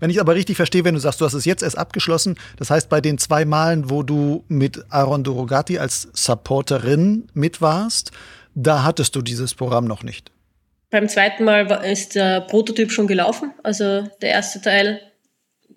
[0.00, 2.70] Wenn ich aber richtig verstehe, wenn du sagst, du hast es jetzt erst abgeschlossen, das
[2.70, 8.12] heißt, bei den zwei Malen, wo du mit Aaron Durogati als Supporterin mit warst,
[8.54, 10.32] da hattest du dieses Programm noch nicht.
[10.90, 13.52] Beim zweiten Mal ist der Prototyp schon gelaufen.
[13.62, 15.00] Also der erste Teil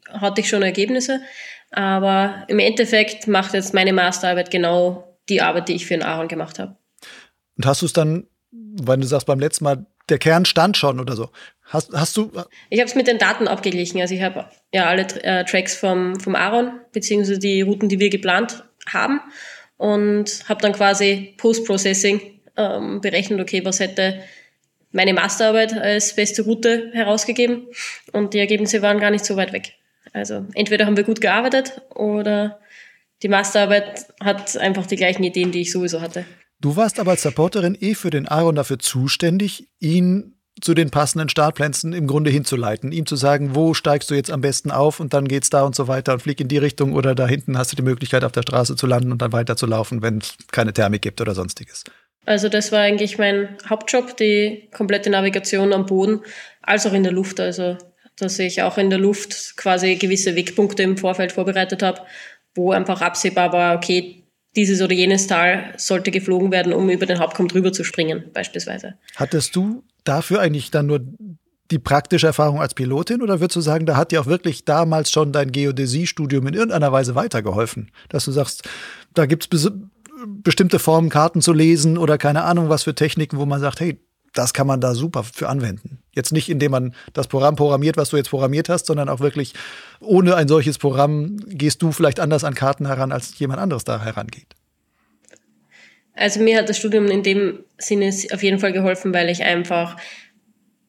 [0.09, 1.19] hatte ich schon Ergebnisse.
[1.72, 6.28] Aber im Endeffekt macht jetzt meine Masterarbeit genau die Arbeit, die ich für den Aaron
[6.28, 6.76] gemacht habe.
[7.57, 10.99] Und hast du es dann wenn du sagst, beim letzten Mal, der Kern stand schon
[10.99, 11.30] oder so.
[11.72, 12.32] Hast, hast du.
[12.69, 14.01] Ich habe es mit den Daten abgeglichen.
[14.01, 18.09] Also ich habe ja alle äh, Tracks vom, vom Aaron, beziehungsweise die Routen, die wir
[18.09, 19.22] geplant haben.
[19.78, 22.22] Und habe dann quasi Post-Processing
[22.57, 24.22] ähm, berechnet, okay, was hätte
[24.91, 27.67] meine Masterarbeit als beste Route herausgegeben.
[28.11, 29.74] Und die Ergebnisse waren gar nicht so weit weg.
[30.11, 32.59] Also entweder haben wir gut gearbeitet oder
[33.24, 36.26] die Masterarbeit hat einfach die gleichen Ideen, die ich sowieso hatte.
[36.59, 41.30] Du warst aber als Supporterin eh für den Aaron dafür zuständig, ihn zu den passenden
[41.30, 45.14] Startplätzen im Grunde hinzuleiten, ihm zu sagen, wo steigst du jetzt am besten auf und
[45.14, 47.72] dann geht's da und so weiter und flieg in die Richtung oder da hinten hast
[47.72, 50.36] du die Möglichkeit auf der Straße zu landen und dann weiter zu laufen, wenn es
[50.52, 51.84] keine Thermik gibt oder sonstiges.
[52.26, 56.20] Also das war eigentlich mein Hauptjob, die komplette Navigation am Boden,
[56.62, 57.39] als auch in der Luft.
[57.39, 57.78] Also
[58.22, 62.02] dass ich auch in der Luft quasi gewisse Wegpunkte im Vorfeld vorbereitet habe,
[62.54, 64.24] wo einfach absehbar war, okay,
[64.56, 68.95] dieses oder jenes Tal sollte geflogen werden, um über den Hauptkamm drüber zu springen, beispielsweise.
[69.16, 71.02] Hattest du dafür eigentlich dann nur
[71.72, 75.10] die praktische Erfahrung als Pilotin oder würdest du sagen, da hat dir auch wirklich damals
[75.10, 77.91] schon dein Geodäsiestudium in irgendeiner Weise weitergeholfen?
[78.10, 78.68] Dass du sagst,
[79.14, 79.72] da gibt es
[80.28, 83.99] bestimmte Formen, Karten zu lesen oder keine Ahnung, was für Techniken, wo man sagt, hey,
[84.34, 85.99] das kann man da super für anwenden.
[86.14, 89.54] Jetzt nicht, indem man das Programm programmiert, was du jetzt programmiert hast, sondern auch wirklich
[89.99, 94.02] ohne ein solches Programm gehst du vielleicht anders an Karten heran, als jemand anderes da
[94.02, 94.56] herangeht.
[96.16, 99.97] Also mir hat das Studium in dem Sinne auf jeden Fall geholfen, weil ich einfach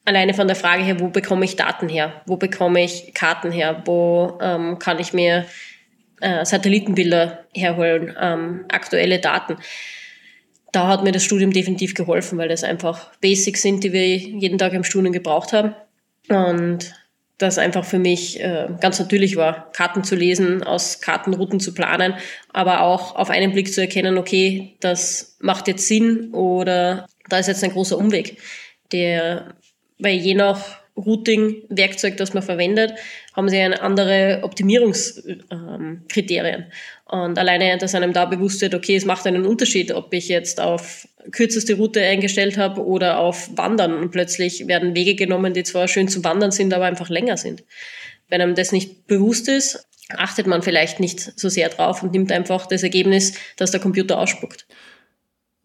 [0.05, 3.83] alleine von der Frage her, wo bekomme ich Daten her, wo bekomme ich Karten her,
[3.85, 5.47] wo ähm, kann ich mir
[6.21, 9.57] äh, Satellitenbilder herholen, ähm, aktuelle Daten?
[10.73, 14.59] Da hat mir das Studium definitiv geholfen, weil das einfach Basics sind, die wir jeden
[14.59, 15.75] Tag im Studium gebraucht haben.
[16.29, 16.95] Und
[17.43, 22.15] das einfach für mich äh, ganz natürlich war, Karten zu lesen, aus Kartenrouten zu planen,
[22.53, 27.49] aber auch auf einen Blick zu erkennen, okay, das macht jetzt Sinn oder da ist
[27.49, 28.39] jetzt ein großer Umweg,
[28.93, 29.55] der,
[29.99, 32.95] weil je nach Routing-Werkzeug, das man verwendet,
[33.35, 36.67] haben sie eine andere Optimierungskriterien.
[37.13, 40.59] Und alleine, dass einem da bewusst wird, okay, es macht einen Unterschied, ob ich jetzt
[40.59, 43.93] auf kürzeste Route eingestellt habe oder auf Wandern.
[43.93, 47.65] Und plötzlich werden Wege genommen, die zwar schön zu wandern sind, aber einfach länger sind.
[48.31, 49.87] Wenn einem das nicht bewusst ist,
[50.17, 54.19] achtet man vielleicht nicht so sehr drauf und nimmt einfach das Ergebnis, das der Computer
[54.19, 54.67] ausspuckt.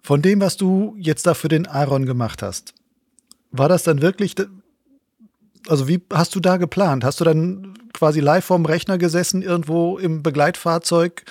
[0.03, 2.73] Von dem, was du jetzt da für den Aaron gemacht hast,
[3.51, 4.35] war das dann wirklich
[5.67, 7.03] also wie hast du da geplant?
[7.03, 11.23] Hast du dann quasi live vorm Rechner gesessen, irgendwo im Begleitfahrzeug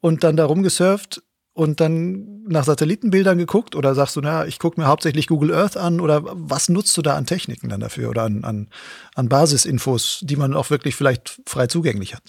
[0.00, 1.22] und dann da rumgesurft
[1.54, 3.74] und dann nach Satellitenbildern geguckt?
[3.76, 6.00] Oder sagst du, na, ich gucke mir hauptsächlich Google Earth an?
[6.00, 8.68] Oder was nutzt du da an Techniken dann dafür oder an, an,
[9.14, 12.22] an Basisinfos, die man auch wirklich vielleicht frei zugänglich hat?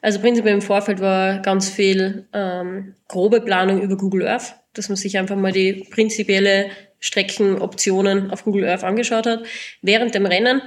[0.00, 4.96] Also prinzipiell im Vorfeld war ganz viel ähm, grobe Planung über Google Earth, dass man
[4.96, 6.70] sich einfach mal die prinzipielle
[7.00, 9.44] Streckenoptionen auf Google Earth angeschaut hat.
[9.82, 10.62] Während dem Rennen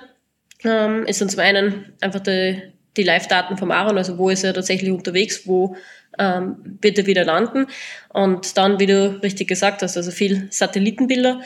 [0.63, 2.61] ähm, ist dann zum einen einfach die,
[2.97, 5.75] die Live-Daten vom Aaron, also wo ist er tatsächlich unterwegs, wo
[6.19, 7.67] ähm, wird er wieder landen.
[8.09, 11.41] Und dann, wie du richtig gesagt hast, also viel Satellitenbilder,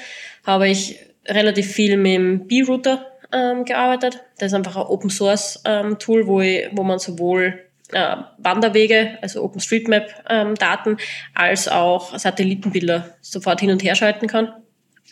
[0.45, 4.23] habe ich relativ viel mit dem B-Router ähm, gearbeitet.
[4.37, 7.61] Das ist einfach ein Open Source ähm, wo, wo man sowohl
[7.91, 10.97] äh, Wanderwege, also OpenStreetMap-Daten, ähm,
[11.33, 14.53] als auch Satellitenbilder sofort hin und her schalten kann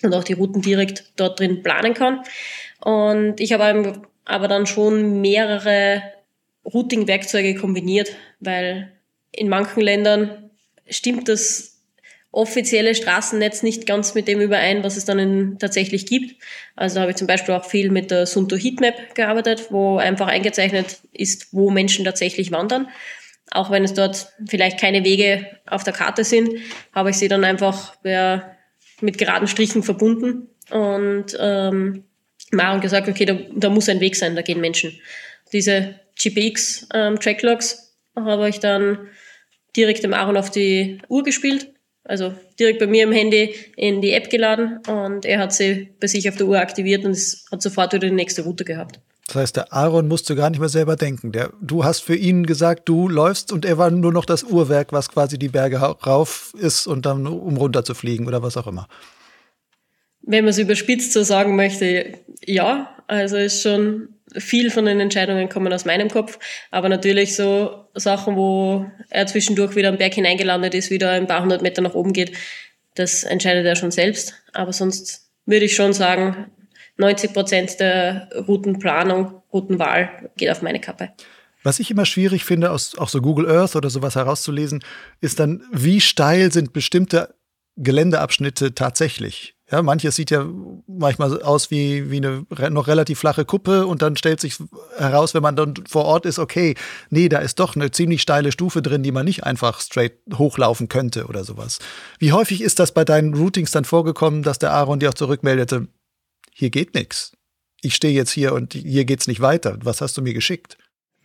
[0.03, 2.21] und auch die Routen direkt dort drin planen kann.
[2.79, 6.03] Und ich habe aber dann schon mehrere
[6.65, 8.91] Routing-Werkzeuge kombiniert, weil
[9.31, 10.49] in manchen Ländern
[10.89, 11.73] stimmt das
[12.31, 16.41] offizielle Straßennetz nicht ganz mit dem überein, was es dann in, tatsächlich gibt.
[16.75, 20.97] Also habe ich zum Beispiel auch viel mit der Sunto Heatmap gearbeitet, wo einfach eingezeichnet
[21.11, 22.89] ist, wo Menschen tatsächlich wandern.
[23.51, 26.49] Auch wenn es dort vielleicht keine Wege auf der Karte sind,
[26.91, 28.52] habe ich sie dann einfach per
[29.03, 32.05] mit geraden Strichen verbunden und ähm,
[32.51, 34.97] Maren gesagt, okay, da, da muss ein Weg sein, da gehen Menschen.
[35.51, 39.07] Diese GPX ähm, Tracklogs habe ich dann
[39.75, 41.73] direkt dem Aaron auf die Uhr gespielt,
[42.03, 46.07] also direkt bei mir im Handy in die App geladen und er hat sie bei
[46.07, 47.17] sich auf der Uhr aktiviert und
[47.51, 48.99] hat sofort wieder die nächste Route gehabt.
[49.33, 51.31] Das heißt, der Aaron musste gar nicht mehr selber denken.
[51.31, 54.93] Der, du hast für ihn gesagt, du läufst und er war nur noch das Uhrwerk,
[54.93, 58.67] was quasi die Berge rauf ist und dann um runter zu fliegen oder was auch
[58.67, 58.87] immer.
[60.21, 62.89] Wenn man es überspitzt so sagen möchte, ja.
[63.07, 66.37] Also ist schon viel von den Entscheidungen kommen aus meinem Kopf.
[66.69, 71.41] Aber natürlich so Sachen, wo er zwischendurch wieder am Berg hineingelandet ist, wieder ein paar
[71.41, 72.33] hundert Meter nach oben geht,
[72.93, 74.35] das entscheidet er schon selbst.
[74.53, 76.51] Aber sonst würde ich schon sagen,
[76.97, 81.09] 90 Prozent der Routenplanung, Routenwahl geht auf meine Kappe.
[81.63, 84.83] Was ich immer schwierig finde, aus auch so Google Earth oder sowas herauszulesen,
[85.21, 87.33] ist dann, wie steil sind bestimmte
[87.77, 89.55] Geländeabschnitte tatsächlich?
[89.71, 90.45] Ja, manches sieht ja
[90.87, 94.57] manchmal aus wie, wie eine noch relativ flache Kuppe und dann stellt sich
[94.97, 96.75] heraus, wenn man dann vor Ort ist, okay,
[97.09, 100.89] nee, da ist doch eine ziemlich steile Stufe drin, die man nicht einfach straight hochlaufen
[100.89, 101.79] könnte oder sowas.
[102.19, 105.87] Wie häufig ist das bei deinen Routings dann vorgekommen, dass der Aaron dir auch zurückmeldete,
[106.53, 107.31] hier geht nichts.
[107.81, 109.77] Ich stehe jetzt hier und hier geht's nicht weiter.
[109.83, 110.77] Was hast du mir geschickt?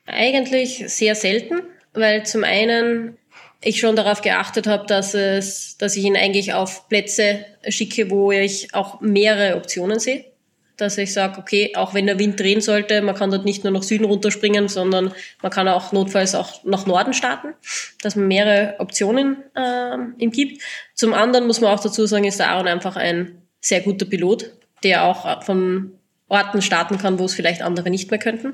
[0.07, 1.61] Eigentlich sehr selten,
[1.93, 3.17] weil zum einen
[3.61, 8.31] ich schon darauf geachtet habe, dass es, dass ich ihn eigentlich auf Plätze schicke, wo
[8.31, 10.25] ich auch mehrere Optionen sehe.
[10.77, 13.73] Dass ich sage, okay, auch wenn der Wind drehen sollte, man kann dort nicht nur
[13.73, 15.13] nach Süden runterspringen, sondern
[15.43, 17.49] man kann auch notfalls auch nach Norden starten,
[18.01, 20.63] dass man mehrere Optionen äh, ihm gibt.
[20.95, 24.53] Zum anderen muss man auch dazu sagen, ist der Aaron einfach ein sehr guter Pilot,
[24.83, 25.93] der auch von
[26.29, 28.53] Orten starten kann, wo es vielleicht andere nicht mehr könnten.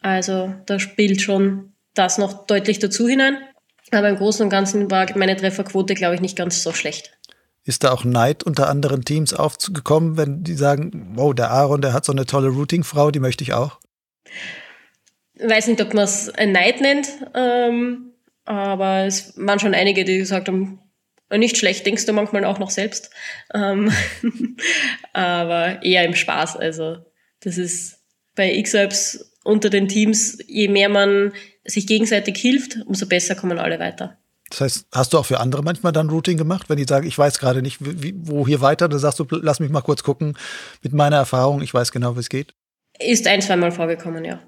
[0.00, 3.38] Also da spielt schon das noch deutlich dazu hinein.
[3.92, 7.18] Aber im Großen und Ganzen war meine Trefferquote, glaube ich, nicht ganz so schlecht.
[7.64, 11.92] Ist da auch Neid unter anderen Teams aufgekommen, wenn die sagen, wow, der Aaron, der
[11.92, 13.80] hat so eine tolle Routing-Frau, die möchte ich auch?
[15.34, 18.12] Weiß nicht, ob man es Neid nennt, ähm,
[18.44, 20.80] aber es waren schon einige, die gesagt haben,
[21.38, 23.10] nicht schlecht, denkst du manchmal auch noch selbst.
[23.54, 23.92] Ähm,
[25.12, 26.56] aber eher im Spaß.
[26.56, 26.98] Also
[27.40, 27.98] das ist
[28.34, 31.32] bei X-Apps unter den Teams, je mehr man
[31.64, 34.18] sich gegenseitig hilft, umso besser kommen alle weiter.
[34.50, 37.16] Das heißt, hast du auch für andere manchmal dann Routing gemacht, wenn die sagen, ich
[37.16, 40.36] weiß gerade nicht, wie, wo hier weiter, dann sagst du, lass mich mal kurz gucken
[40.82, 42.54] mit meiner Erfahrung, ich weiß genau, wie es geht?
[42.98, 44.40] Ist ein, zweimal vorgekommen, ja.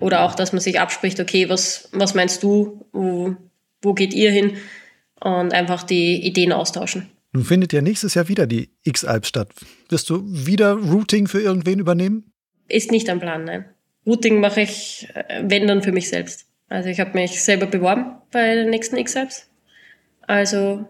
[0.00, 3.36] Oder auch, dass man sich abspricht, okay, was, was meinst du, wo,
[3.82, 4.56] wo geht ihr hin?
[5.22, 7.08] Und einfach die Ideen austauschen.
[7.32, 9.48] Nun findet ja nächstes Jahr wieder die X-Alp statt.
[9.88, 12.32] Wirst du wieder Routing für irgendwen übernehmen?
[12.68, 13.64] Ist nicht am Plan, nein.
[14.06, 16.46] Routing mache ich, äh, wenn dann für mich selbst.
[16.68, 19.48] Also ich habe mich selber beworben bei den nächsten X-Apps.
[20.26, 20.86] Also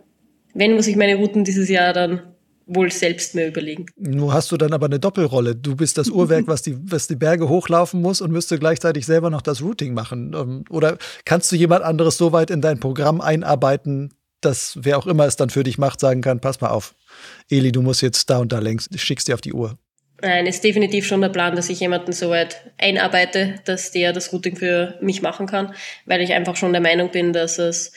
[0.54, 2.22] wenn muss ich meine Routen dieses Jahr dann
[2.66, 3.86] wohl selbst mir überlegen.
[3.96, 5.56] Nur hast du dann aber eine Doppelrolle.
[5.56, 9.30] Du bist das Uhrwerk, was die, was die Berge hochlaufen muss und müsste gleichzeitig selber
[9.30, 10.34] noch das Routing machen.
[10.34, 14.14] Ähm, oder kannst du jemand anderes so weit in dein Programm einarbeiten,
[14.44, 16.94] dass wer auch immer es dann für dich macht, sagen kann, pass mal auf,
[17.50, 19.78] Eli, du musst jetzt da und da längs, schickst dir auf die Uhr.
[20.20, 24.32] Nein, ist definitiv schon der Plan, dass ich jemanden so weit einarbeite, dass der das
[24.32, 25.74] Routing für mich machen kann,
[26.06, 27.92] weil ich einfach schon der Meinung bin, dass es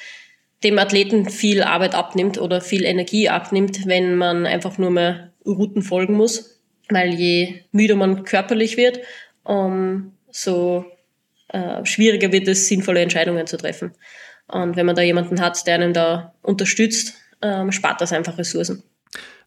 [0.63, 5.83] dem Athleten viel Arbeit abnimmt oder viel Energie abnimmt, wenn man einfach nur mehr Routen
[5.83, 8.99] folgen muss, weil je müder man körperlich wird,
[9.43, 10.85] umso
[11.49, 13.93] äh, schwieriger wird es, sinnvolle Entscheidungen zu treffen.
[14.47, 18.83] Und wenn man da jemanden hat, der einen da unterstützt, ähm, spart das einfach Ressourcen.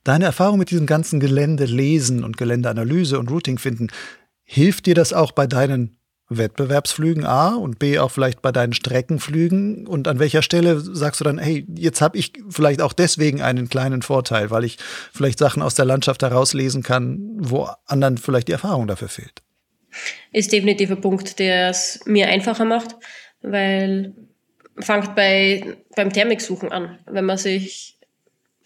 [0.05, 3.89] Deine Erfahrung mit diesem ganzen Gelände lesen und Geländeanalyse und Routing finden,
[4.45, 5.99] hilft dir das auch bei deinen
[6.31, 9.87] Wettbewerbsflügen A und B auch vielleicht bei deinen Streckenflügen?
[9.87, 13.69] Und an welcher Stelle sagst du dann, hey, jetzt habe ich vielleicht auch deswegen einen
[13.69, 14.79] kleinen Vorteil, weil ich
[15.13, 19.43] vielleicht Sachen aus der Landschaft herauslesen kann, wo anderen vielleicht die Erfahrung dafür fehlt?
[20.33, 22.95] Ist definitiv ein Punkt, der es mir einfacher macht,
[23.41, 24.15] weil
[24.81, 26.99] fangt bei, beim Thermiksuchen an.
[27.07, 27.99] Wenn man sich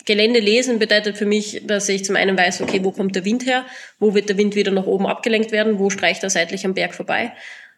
[0.04, 3.46] Gelände lesen bedeutet für mich, dass ich zum einen weiß, okay, wo kommt der Wind
[3.46, 3.64] her,
[3.98, 6.94] wo wird der Wind wieder nach oben abgelenkt werden, wo streicht er seitlich am Berg
[6.94, 7.32] vorbei.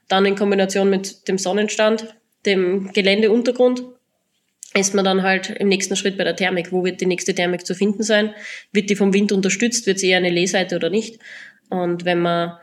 [0.09, 2.15] Dann in Kombination mit dem Sonnenstand,
[2.47, 3.83] dem Geländeuntergrund,
[4.77, 6.73] ist man dann halt im nächsten Schritt bei der Thermik.
[6.73, 8.35] Wo wird die nächste Thermik zu finden sein?
[8.73, 9.87] Wird die vom Wind unterstützt?
[9.87, 11.21] Wird sie eher eine Lehseite oder nicht?
[11.69, 12.55] Und wenn man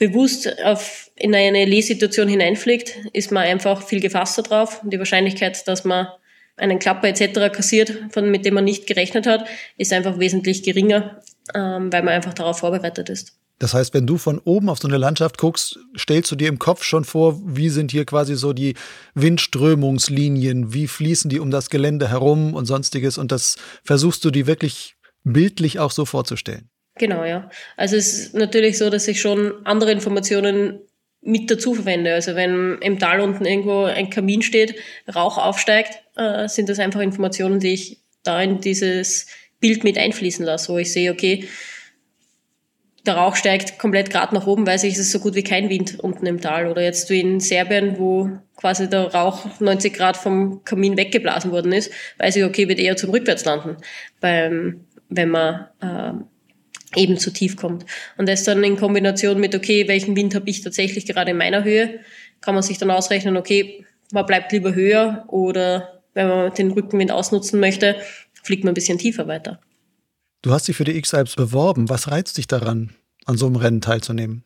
[0.00, 4.82] bewusst auf, in eine Lehsituation hineinfliegt, ist man einfach viel gefasster drauf.
[4.82, 6.08] Und die Wahrscheinlichkeit, dass man
[6.56, 7.54] einen Klapper etc.
[7.54, 9.46] kassiert, von, mit dem man nicht gerechnet hat,
[9.76, 11.20] ist einfach wesentlich geringer,
[11.54, 13.36] ähm, weil man einfach darauf vorbereitet ist.
[13.58, 16.58] Das heißt, wenn du von oben auf so eine Landschaft guckst, stellst du dir im
[16.58, 18.74] Kopf schon vor, wie sind hier quasi so die
[19.14, 24.46] Windströmungslinien, wie fließen die um das Gelände herum und sonstiges und das versuchst du dir
[24.46, 26.69] wirklich bildlich auch so vorzustellen.
[27.00, 27.48] Genau, ja.
[27.78, 30.80] Also es ist natürlich so, dass ich schon andere Informationen
[31.22, 32.12] mit dazu verwende.
[32.12, 34.74] Also wenn im Tal unten irgendwo ein Kamin steht,
[35.14, 39.28] Rauch aufsteigt, äh, sind das einfach Informationen, die ich da in dieses
[39.60, 41.48] Bild mit einfließen lasse, wo ich sehe, okay,
[43.06, 45.70] der Rauch steigt komplett gerade nach oben, weiß ich, es ist so gut wie kein
[45.70, 46.66] Wind unten im Tal.
[46.66, 51.72] Oder jetzt wie in Serbien, wo quasi der Rauch 90 Grad vom Kamin weggeblasen worden
[51.72, 53.78] ist, weiß ich, okay, wird eher zum Rückwärtslanden,
[54.20, 56.12] beim, wenn man äh,
[56.96, 57.86] eben zu tief kommt.
[58.16, 61.64] Und das dann in Kombination mit, okay, welchen Wind habe ich tatsächlich gerade in meiner
[61.64, 62.00] Höhe,
[62.40, 67.12] kann man sich dann ausrechnen, okay, man bleibt lieber höher oder wenn man den Rückenwind
[67.12, 67.96] ausnutzen möchte,
[68.42, 69.60] fliegt man ein bisschen tiefer weiter.
[70.42, 71.88] Du hast dich für die X-Alps beworben.
[71.88, 72.94] Was reizt dich daran,
[73.26, 74.42] an so einem Rennen teilzunehmen?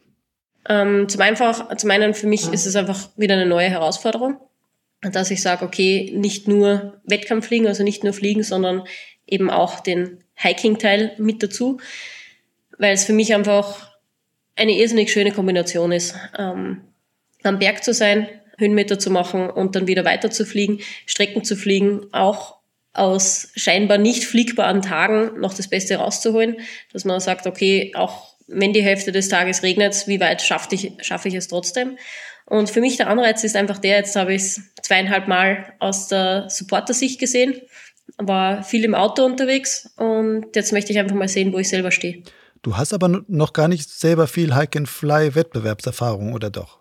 [0.69, 4.39] Ähm, zum, einfach, zum einen für mich ist es einfach wieder eine neue Herausforderung,
[5.03, 8.83] dass ich sage, okay, nicht nur Wettkampf fliegen, also nicht nur fliegen, sondern
[9.27, 11.79] eben auch den Hiking-Teil mit dazu,
[12.79, 13.91] weil es für mich einfach
[14.57, 16.15] eine irrsinnig schöne Kombination ist.
[16.39, 16.83] Ähm,
[17.43, 21.57] am Berg zu sein, Höhenmeter zu machen und dann wieder weiter zu fliegen, Strecken zu
[21.57, 22.59] fliegen, auch
[22.93, 26.59] aus scheinbar nicht fliegbaren Tagen noch das Beste rauszuholen,
[26.93, 30.93] dass man sagt, okay, auch wenn die Hälfte des Tages regnet, wie weit schaffe ich,
[31.01, 31.99] schaffe ich es trotzdem?
[32.47, 36.09] Und für mich der Anreiz ist einfach der, jetzt habe ich es zweieinhalb Mal aus
[36.09, 37.61] der Supporter-Sicht gesehen,
[38.19, 41.91] war viel im Auto unterwegs und jetzt möchte ich einfach mal sehen, wo ich selber
[41.91, 42.23] stehe.
[42.65, 46.81] Du hast aber noch gar nicht selber viel Hike-and-Fly-Wettbewerbserfahrung, oder doch?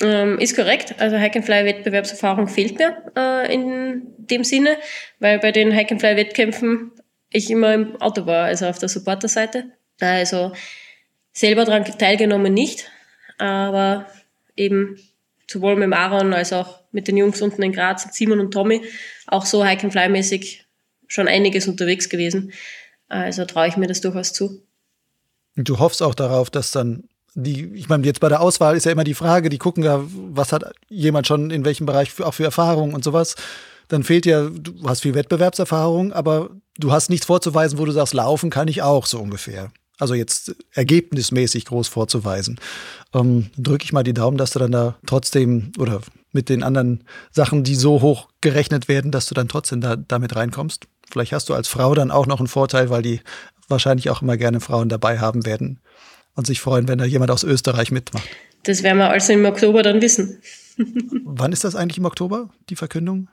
[0.00, 0.94] Ähm, ist korrekt.
[0.98, 4.78] Also Hike-and-Fly-Wettbewerbserfahrung fehlt mir äh, in dem Sinne,
[5.18, 6.92] weil bei den Hike-and-Fly-Wettkämpfen
[7.28, 9.66] ich immer im Auto war, also auf der Supporter-Seite.
[10.00, 10.52] Also
[11.32, 12.90] selber daran teilgenommen nicht,
[13.36, 14.06] aber
[14.56, 14.98] eben
[15.46, 18.80] sowohl mit Aaron als auch mit den Jungs unten in Graz, Simon und Tommy,
[19.26, 20.64] auch so Hike-and-Fly-mäßig
[21.08, 22.54] schon einiges unterwegs gewesen.
[23.08, 24.62] Also traue ich mir das durchaus zu.
[25.56, 28.92] Du hoffst auch darauf, dass dann die, ich meine, jetzt bei der Auswahl ist ja
[28.92, 32.34] immer die Frage, die gucken ja, was hat jemand schon in welchem Bereich für, auch
[32.34, 33.36] für Erfahrung und sowas.
[33.88, 38.14] Dann fehlt ja, du hast viel Wettbewerbserfahrung, aber du hast nichts vorzuweisen, wo du sagst,
[38.14, 39.72] laufen kann ich auch so ungefähr.
[39.98, 42.58] Also jetzt ergebnismäßig groß vorzuweisen.
[43.12, 46.00] Ähm, Drücke ich mal die Daumen, dass du dann da trotzdem oder
[46.32, 50.36] mit den anderen Sachen, die so hoch gerechnet werden, dass du dann trotzdem da damit
[50.36, 50.86] reinkommst.
[51.10, 53.20] Vielleicht hast du als Frau dann auch noch einen Vorteil, weil die
[53.70, 55.80] wahrscheinlich auch immer gerne Frauen dabei haben werden
[56.34, 58.28] und sich freuen, wenn da jemand aus Österreich mitmacht.
[58.64, 60.40] Das werden wir also im Oktober dann wissen.
[61.24, 63.28] Wann ist das eigentlich im Oktober, die Verkündung?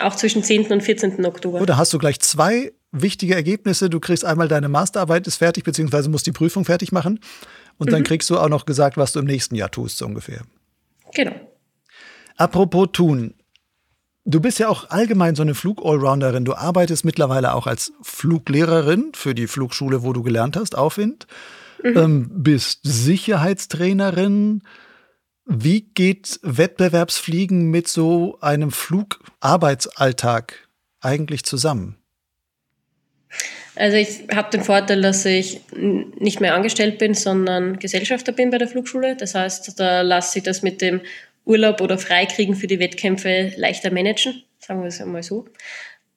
[0.00, 0.66] Auch zwischen 10.
[0.66, 1.24] und 14.
[1.24, 1.60] Oktober.
[1.60, 3.90] Oder hast du gleich zwei wichtige Ergebnisse.
[3.90, 7.20] Du kriegst einmal deine Masterarbeit ist fertig, beziehungsweise musst die Prüfung fertig machen.
[7.78, 7.92] Und mhm.
[7.92, 10.42] dann kriegst du auch noch gesagt, was du im nächsten Jahr tust, so ungefähr.
[11.14, 11.34] Genau.
[12.36, 13.34] Apropos tun.
[14.30, 16.44] Du bist ja auch allgemein so eine Flug-Allrounderin.
[16.44, 21.26] Du arbeitest mittlerweile auch als Fluglehrerin für die Flugschule, wo du gelernt hast, Aufwind.
[21.82, 21.96] Mhm.
[21.96, 24.64] Ähm, bist Sicherheitstrainerin.
[25.46, 30.68] Wie geht Wettbewerbsfliegen mit so einem Flugarbeitsalltag
[31.00, 31.96] eigentlich zusammen?
[33.76, 38.58] Also ich habe den Vorteil, dass ich nicht mehr angestellt bin, sondern Gesellschafter bin bei
[38.58, 39.16] der Flugschule.
[39.16, 41.00] Das heißt, da lasse ich das mit dem
[41.48, 45.46] Urlaub oder Freikriegen für die Wettkämpfe leichter managen, sagen wir es einmal so.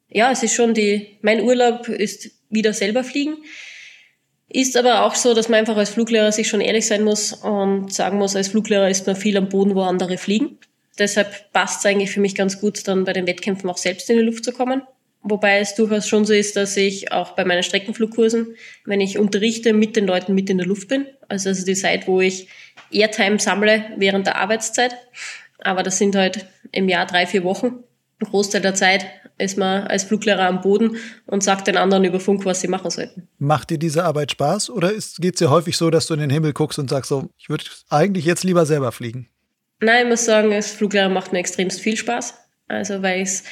[0.09, 3.37] Ja, es ist schon die, mein Urlaub ist wieder selber fliegen.
[4.49, 7.93] Ist aber auch so, dass man einfach als Fluglehrer sich schon ehrlich sein muss und
[7.93, 10.57] sagen muss, als Fluglehrer ist man viel am Boden, wo andere fliegen.
[10.99, 14.17] Deshalb passt es eigentlich für mich ganz gut, dann bei den Wettkämpfen auch selbst in
[14.17, 14.81] die Luft zu kommen.
[15.23, 18.55] Wobei es durchaus schon so ist, dass ich auch bei meinen Streckenflugkursen,
[18.85, 21.05] wenn ich unterrichte, mit den Leuten mit in der Luft bin.
[21.27, 22.47] Also ist die Zeit, wo ich
[22.91, 24.95] Airtime sammle während der Arbeitszeit.
[25.59, 27.83] Aber das sind halt im Jahr drei, vier Wochen.
[28.19, 29.05] Ein Großteil der Zeit
[29.37, 32.89] ist man als Fluglehrer am Boden und sagt den anderen über Funk, was sie machen
[32.89, 33.27] sollten.
[33.37, 36.29] Macht dir diese Arbeit Spaß oder geht es dir häufig so, dass du in den
[36.29, 39.29] Himmel guckst und sagst so, ich würde eigentlich jetzt lieber selber fliegen?
[39.79, 42.35] Nein, ich muss sagen, als Fluglehrer macht mir extremst viel Spaß.
[42.67, 43.43] Also weil ich es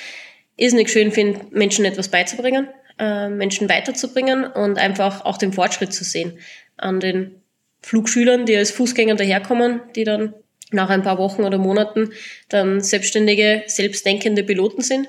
[0.60, 2.68] irrsinnig schön finde, Menschen etwas beizubringen,
[3.00, 6.38] äh, Menschen weiterzubringen und einfach auch den Fortschritt zu sehen
[6.78, 7.42] an den
[7.82, 10.34] Flugschülern, die als Fußgänger daherkommen, die dann
[10.72, 12.12] nach ein paar Wochen oder Monaten
[12.50, 15.08] dann selbstständige, selbstdenkende Piloten sind,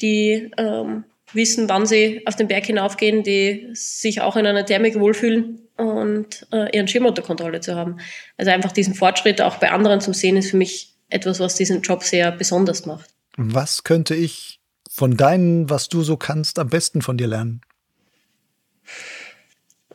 [0.00, 4.98] die ähm, wissen, wann sie auf den Berg hinaufgehen, die sich auch in einer Thermik
[4.98, 7.98] wohlfühlen und äh, ihren Schirm unter Kontrolle zu haben.
[8.36, 11.82] Also einfach diesen Fortschritt auch bei anderen zu sehen, ist für mich etwas, was diesen
[11.82, 13.10] Job sehr besonders macht.
[13.36, 14.57] Was könnte ich
[14.98, 17.60] von deinen, was du so kannst, am besten von dir lernen?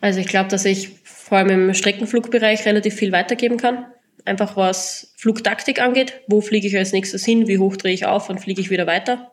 [0.00, 3.84] Also ich glaube, dass ich vor allem im Streckenflugbereich relativ viel weitergeben kann.
[4.24, 6.22] Einfach was Flugtaktik angeht.
[6.26, 7.46] Wo fliege ich als nächstes hin?
[7.46, 8.30] Wie hoch drehe ich auf?
[8.30, 9.32] und fliege ich wieder weiter?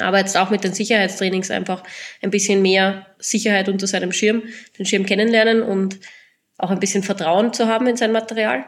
[0.00, 1.82] Aber jetzt auch mit den Sicherheitstrainings einfach
[2.22, 4.44] ein bisschen mehr Sicherheit unter seinem Schirm,
[4.78, 6.00] den Schirm kennenlernen und
[6.56, 8.64] auch ein bisschen Vertrauen zu haben in sein Material.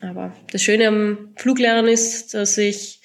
[0.00, 2.99] Aber das Schöne am Fluglernen ist, dass ich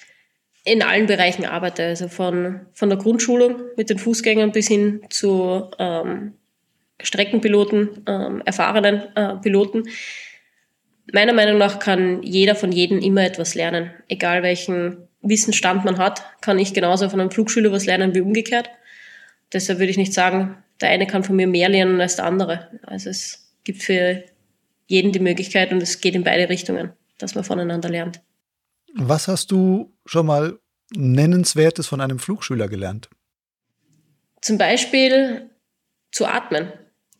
[0.66, 5.70] in allen Bereichen arbeite, also von, von der Grundschulung mit den Fußgängern bis hin zu
[5.78, 6.34] ähm,
[7.00, 9.84] Streckenpiloten, ähm, erfahrenen äh, Piloten.
[11.12, 13.92] Meiner Meinung nach kann jeder von jedem immer etwas lernen.
[14.08, 18.68] Egal welchen Wissensstand man hat, kann ich genauso von einem Flugschüler was lernen wie umgekehrt.
[19.52, 22.80] Deshalb würde ich nicht sagen, der eine kann von mir mehr lernen als der andere.
[22.82, 24.24] Also es gibt für
[24.88, 28.20] jeden die Möglichkeit und es geht in beide Richtungen, dass man voneinander lernt.
[28.98, 30.58] Was hast du schon mal
[30.94, 33.10] Nennenswertes von einem Flugschüler gelernt?
[34.40, 35.50] Zum Beispiel
[36.12, 36.72] zu atmen.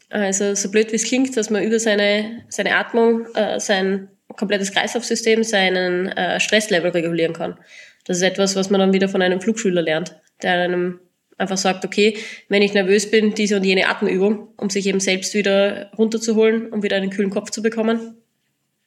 [0.08, 4.72] Also so blöd wie es klingt, dass man über seine, seine Atmung äh, sein komplettes
[4.72, 7.58] Kreislaufsystem, seinen äh, Stresslevel regulieren kann.
[8.04, 11.00] Das ist etwas, was man dann wieder von einem Flugschüler lernt, der einem
[11.38, 12.16] einfach sagt, okay,
[12.48, 16.82] wenn ich nervös bin, diese und jene Atemübung, um sich eben selbst wieder runterzuholen, um
[16.82, 18.16] wieder einen kühlen Kopf zu bekommen,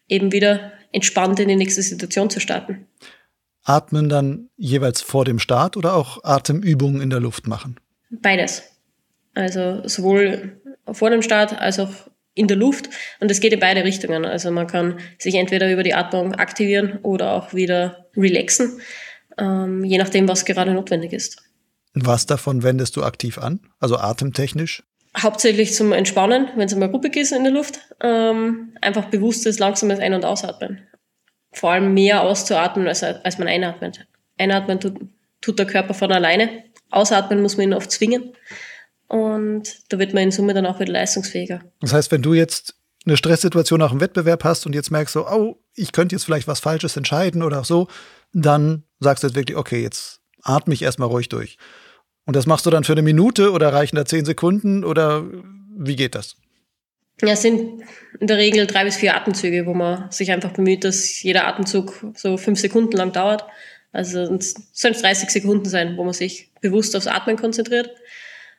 [0.07, 2.87] eben wieder entspannt in die nächste Situation zu starten.
[3.63, 7.79] Atmen dann jeweils vor dem Start oder auch Atemübungen in der Luft machen?
[8.09, 8.63] Beides.
[9.35, 10.59] Also sowohl
[10.91, 11.91] vor dem Start als auch
[12.33, 12.89] in der Luft.
[13.19, 14.25] Und es geht in beide Richtungen.
[14.25, 18.79] Also man kann sich entweder über die Atmung aktivieren oder auch wieder relaxen,
[19.37, 21.43] ähm, je nachdem, was gerade notwendig ist.
[21.93, 23.59] Was davon wendest du aktiv an?
[23.79, 24.83] Also atemtechnisch?
[25.17, 27.79] Hauptsächlich zum Entspannen, wenn es einmal ruppig ist in der Luft.
[28.01, 30.87] Ähm, einfach bewusstes, langsames Ein- und Ausatmen.
[31.51, 34.07] Vor allem mehr auszuatmen, als, als man einatmet.
[34.37, 34.97] Einatmen tut,
[35.41, 36.63] tut der Körper von alleine.
[36.91, 38.33] Ausatmen muss man ihn oft zwingen.
[39.07, 41.61] Und da wird man in Summe dann auch wieder leistungsfähiger.
[41.81, 45.27] Das heißt, wenn du jetzt eine Stresssituation nach dem Wettbewerb hast und jetzt merkst so,
[45.27, 47.87] oh, ich könnte jetzt vielleicht was Falsches entscheiden oder so,
[48.33, 51.57] dann sagst du jetzt wirklich, okay, jetzt atme ich erstmal ruhig durch.
[52.29, 55.23] Und das machst du dann für eine Minute oder reichen da zehn Sekunden oder
[55.75, 56.35] wie geht das?
[57.23, 57.81] Ja, es sind
[58.19, 62.05] in der Regel drei bis vier Atemzüge, wo man sich einfach bemüht, dass jeder Atemzug
[62.15, 63.45] so fünf Sekunden lang dauert.
[63.91, 67.89] Also es sollen 30 Sekunden sein, wo man sich bewusst aufs Atmen konzentriert.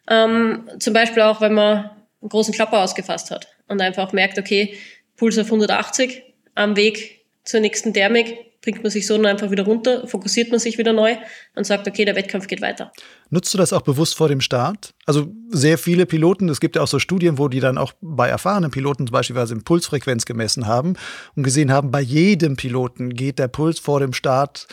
[0.09, 1.91] Ähm, zum Beispiel auch, wenn man
[2.23, 4.75] einen großen Klapper ausgefasst hat und einfach merkt, okay,
[5.17, 6.25] Puls auf 180
[6.57, 10.61] am Weg zur nächsten Thermik, bringt man sich so dann einfach wieder runter, fokussiert man
[10.61, 11.17] sich wieder neu
[11.55, 12.93] und sagt, okay, der Wettkampf geht weiter.
[13.31, 14.95] Nutzt du das auch bewusst vor dem Start?
[15.07, 18.29] Also sehr viele Piloten, es gibt ja auch so Studien, wo die dann auch bei
[18.29, 20.95] erfahrenen Piloten zum Beispiel Impulsfrequenz gemessen haben
[21.35, 24.67] und gesehen haben, bei jedem Piloten geht der Puls vor dem Start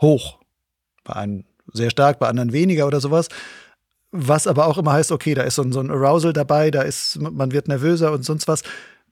[0.00, 0.38] hoch.
[1.04, 3.28] Bei einem sehr stark, bei anderen weniger oder sowas.
[4.12, 6.82] Was aber auch immer heißt, okay, da ist so ein, so ein Arousal dabei, da
[6.82, 8.62] ist, man wird nervöser und sonst was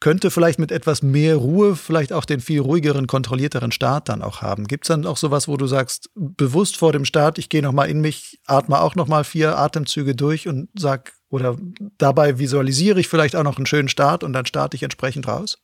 [0.05, 4.43] könnte vielleicht mit etwas mehr Ruhe vielleicht auch den viel ruhigeren, kontrollierteren Start dann auch
[4.43, 4.67] haben.
[4.67, 7.89] Gibt es dann auch sowas, wo du sagst, bewusst vor dem Start, ich gehe nochmal
[7.89, 11.57] in mich, atme auch nochmal vier Atemzüge durch und sag, oder
[11.97, 15.57] dabei visualisiere ich vielleicht auch noch einen schönen Start und dann starte ich entsprechend raus?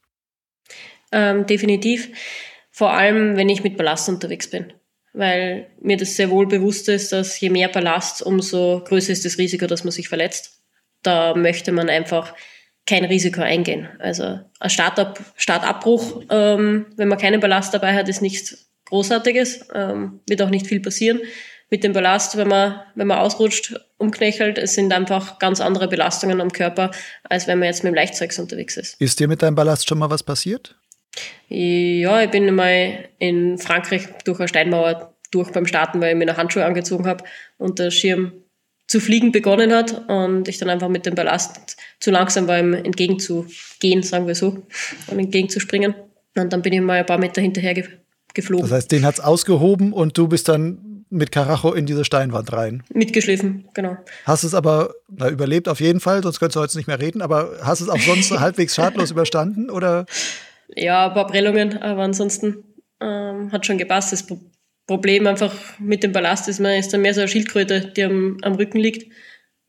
[1.12, 2.08] Ähm, definitiv.
[2.70, 4.72] Vor allem, wenn ich mit Ballast unterwegs bin.
[5.12, 9.36] Weil mir das sehr wohl bewusst ist, dass je mehr Ballast, umso größer ist das
[9.36, 10.62] Risiko, dass man sich verletzt.
[11.02, 12.32] Da möchte man einfach
[12.90, 13.88] kein Risiko eingehen.
[14.00, 20.20] Also ein Startab, Startabbruch, ähm, wenn man keinen Ballast dabei hat, ist nichts Großartiges, ähm,
[20.28, 21.20] wird auch nicht viel passieren.
[21.70, 26.40] Mit dem Ballast, wenn man, wenn man ausrutscht, umknöchelt, es sind einfach ganz andere Belastungen
[26.40, 26.90] am Körper,
[27.22, 29.00] als wenn man jetzt mit dem Leichtzeugs unterwegs ist.
[29.00, 30.74] Ist dir mit deinem Ballast schon mal was passiert?
[31.48, 36.28] Ja, ich bin mal in Frankreich durch eine Steinmauer durch beim Starten, weil ich mir
[36.28, 37.22] eine Handschuhe angezogen habe
[37.56, 38.32] und der Schirm
[38.88, 42.72] zu fliegen begonnen hat und ich dann einfach mit dem Ballast zu langsam war, ihm
[42.74, 44.62] entgegenzugehen, sagen wir so,
[45.06, 45.94] und entgegenzuspringen.
[46.36, 47.84] Und dann bin ich mal ein paar Meter hinterher ge
[48.32, 48.62] geflogen.
[48.62, 52.52] Das heißt, den hat es ausgehoben und du bist dann mit Karacho in diese Steinwand
[52.52, 52.84] rein.
[52.94, 53.96] Mitgeschliffen, genau.
[54.24, 57.20] Hast es aber na, überlebt auf jeden Fall, sonst könntest du heute nicht mehr reden,
[57.20, 60.06] aber hast es auch sonst halbwegs schadlos überstanden oder?
[60.76, 62.62] Ja, ein paar Prellungen, aber ansonsten
[63.00, 64.12] ähm, hat schon gepasst.
[64.12, 64.24] Das
[64.86, 68.38] Problem einfach mit dem Ballast ist, man ist dann mehr so eine Schildkröte, die am,
[68.42, 69.10] am Rücken liegt.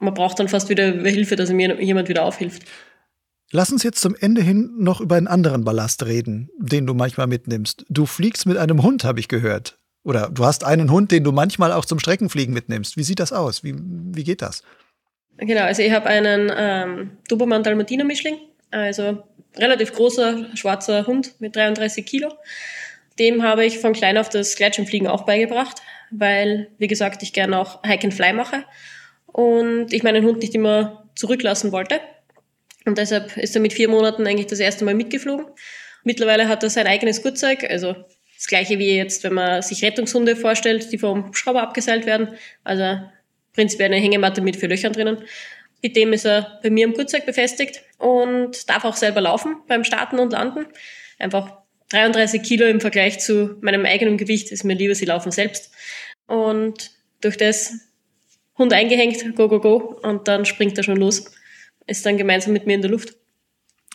[0.01, 2.63] Man braucht dann fast wieder Hilfe, dass mir jemand wieder aufhilft.
[3.51, 7.27] Lass uns jetzt zum Ende hin noch über einen anderen Ballast reden, den du manchmal
[7.27, 7.85] mitnimmst.
[7.89, 9.77] Du fliegst mit einem Hund, habe ich gehört.
[10.03, 12.97] Oder du hast einen Hund, den du manchmal auch zum Streckenfliegen mitnimmst.
[12.97, 13.63] Wie sieht das aus?
[13.63, 14.63] Wie, wie geht das?
[15.37, 18.37] Genau, also ich habe einen ähm, Dobermann Dalmatiner Mischling,
[18.71, 19.23] also
[19.57, 22.31] relativ großer schwarzer Hund mit 33 Kilo
[23.19, 27.59] dem habe ich von klein auf das Gleitschirmfliegen auch beigebracht, weil, wie gesagt, ich gerne
[27.59, 28.65] auch Hike and Fly mache
[29.31, 31.99] und ich meinen Hund nicht immer zurücklassen wollte.
[32.85, 35.45] Und deshalb ist er mit vier Monaten eigentlich das erste Mal mitgeflogen.
[36.03, 37.95] Mittlerweile hat er sein eigenes Gurtzeug, also
[38.35, 42.29] das gleiche wie jetzt, wenn man sich Rettungshunde vorstellt, die vom Hubschrauber abgeseilt werden.
[42.63, 42.99] Also
[43.53, 45.19] prinzipiell eine Hängematte mit vier Löchern drinnen.
[45.83, 49.83] Mit dem ist er bei mir im Gurtzeug befestigt und darf auch selber laufen beim
[49.83, 50.65] Starten und Landen.
[51.19, 55.71] Einfach 33 Kilo im Vergleich zu meinem eigenen Gewicht ist mir lieber, sie laufen selbst.
[56.25, 57.73] Und durch das
[58.57, 61.25] Hund eingehängt, go, go, go, und dann springt er schon los.
[61.87, 63.15] Ist dann gemeinsam mit mir in der Luft.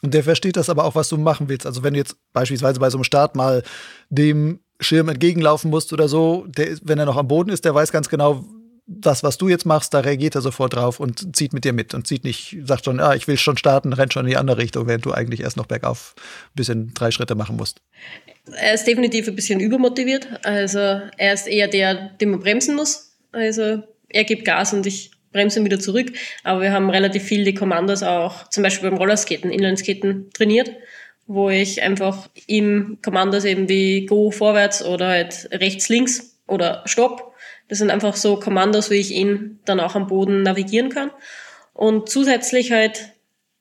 [0.03, 1.67] Und der versteht das aber auch, was du machen willst.
[1.67, 3.63] Also wenn du jetzt beispielsweise bei so einem Start mal
[4.11, 7.93] dem Schirm entgegenlaufen musst oder so, der, wenn er noch am Boden ist, der weiß
[7.93, 8.45] ganz genau,
[8.87, 11.93] das, was du jetzt machst, da reagiert er sofort drauf und zieht mit dir mit
[11.93, 14.59] und zieht nicht, sagt schon, ah, ich will schon starten, rennt schon in die andere
[14.59, 17.81] Richtung, während du eigentlich erst noch bergauf ein bisschen drei Schritte machen musst.
[18.53, 20.29] Er ist definitiv ein bisschen übermotiviert.
[20.45, 23.17] Also er ist eher der, den man bremsen muss.
[23.33, 26.13] Also er gibt Gas und ich bremse ihn wieder zurück.
[26.45, 30.71] Aber wir haben relativ viel die Kommandos auch, zum Beispiel beim Rollerskaten, Inlineskaten trainiert,
[31.27, 37.35] wo ich einfach ihm Kommandos eben wie Go vorwärts oder halt rechts, links oder Stopp
[37.69, 41.11] Das sind einfach so Kommandos, wie ich ihn dann auch am Boden navigieren kann.
[41.75, 43.13] Und zusätzlich halt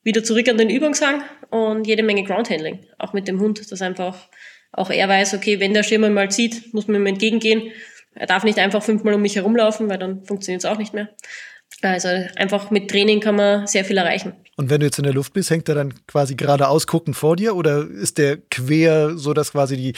[0.04, 4.30] wieder zurück an den Übungshang und jede Menge Groundhandling, auch mit dem Hund, dass einfach
[4.72, 7.72] auch er weiß, okay, wenn der Schirm mal zieht, muss man ihm entgegengehen.
[8.16, 11.10] Er darf nicht einfach fünfmal um mich herumlaufen, weil dann funktioniert es auch nicht mehr.
[11.82, 14.34] Also einfach mit Training kann man sehr viel erreichen.
[14.56, 17.36] Und wenn du jetzt in der Luft bist, hängt er dann quasi geradeaus guckend vor
[17.36, 19.94] dir oder ist der quer, so dass quasi die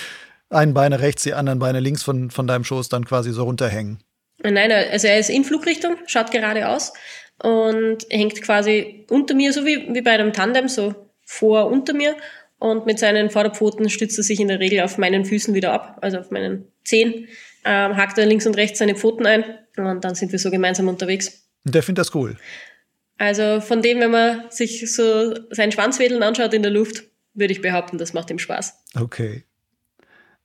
[0.49, 3.99] einen Beine rechts, die anderen Beine links von, von deinem Schoß dann quasi so runterhängen?
[4.43, 6.93] Nein, also er ist in Flugrichtung, schaut geradeaus
[7.41, 12.15] und hängt quasi unter mir, so wie, wie bei einem Tandem, so vor unter mir.
[12.59, 15.99] Und mit seinen Vorderpfoten stützt er sich in der Regel auf meinen Füßen wieder ab,
[16.01, 17.27] also auf meinen Zehen,
[17.67, 19.43] ähm, hakt er links und rechts seine Pfoten ein
[19.75, 21.49] und dann sind wir so gemeinsam unterwegs.
[21.65, 22.37] Und der findet das cool.
[23.17, 27.03] Also von dem, wenn man sich so seinen Schwanzwedeln anschaut in der Luft,
[27.33, 28.73] würde ich behaupten, das macht ihm Spaß.
[28.99, 29.43] Okay.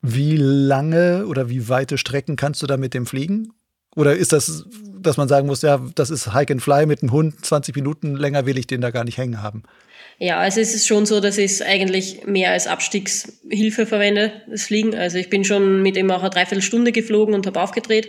[0.01, 3.53] Wie lange oder wie weite Strecken kannst du da mit dem fliegen?
[3.95, 4.65] Oder ist das,
[4.99, 8.17] dass man sagen muss, ja, das ist Hike and Fly mit einem Hund, 20 Minuten
[8.17, 9.63] länger will ich den da gar nicht hängen haben?
[10.19, 14.65] Ja, also es ist schon so, dass ich es eigentlich mehr als Abstiegshilfe verwende, das
[14.65, 14.95] Fliegen.
[14.95, 18.09] Also ich bin schon mit ihm auch eine Dreiviertelstunde geflogen und habe aufgedreht.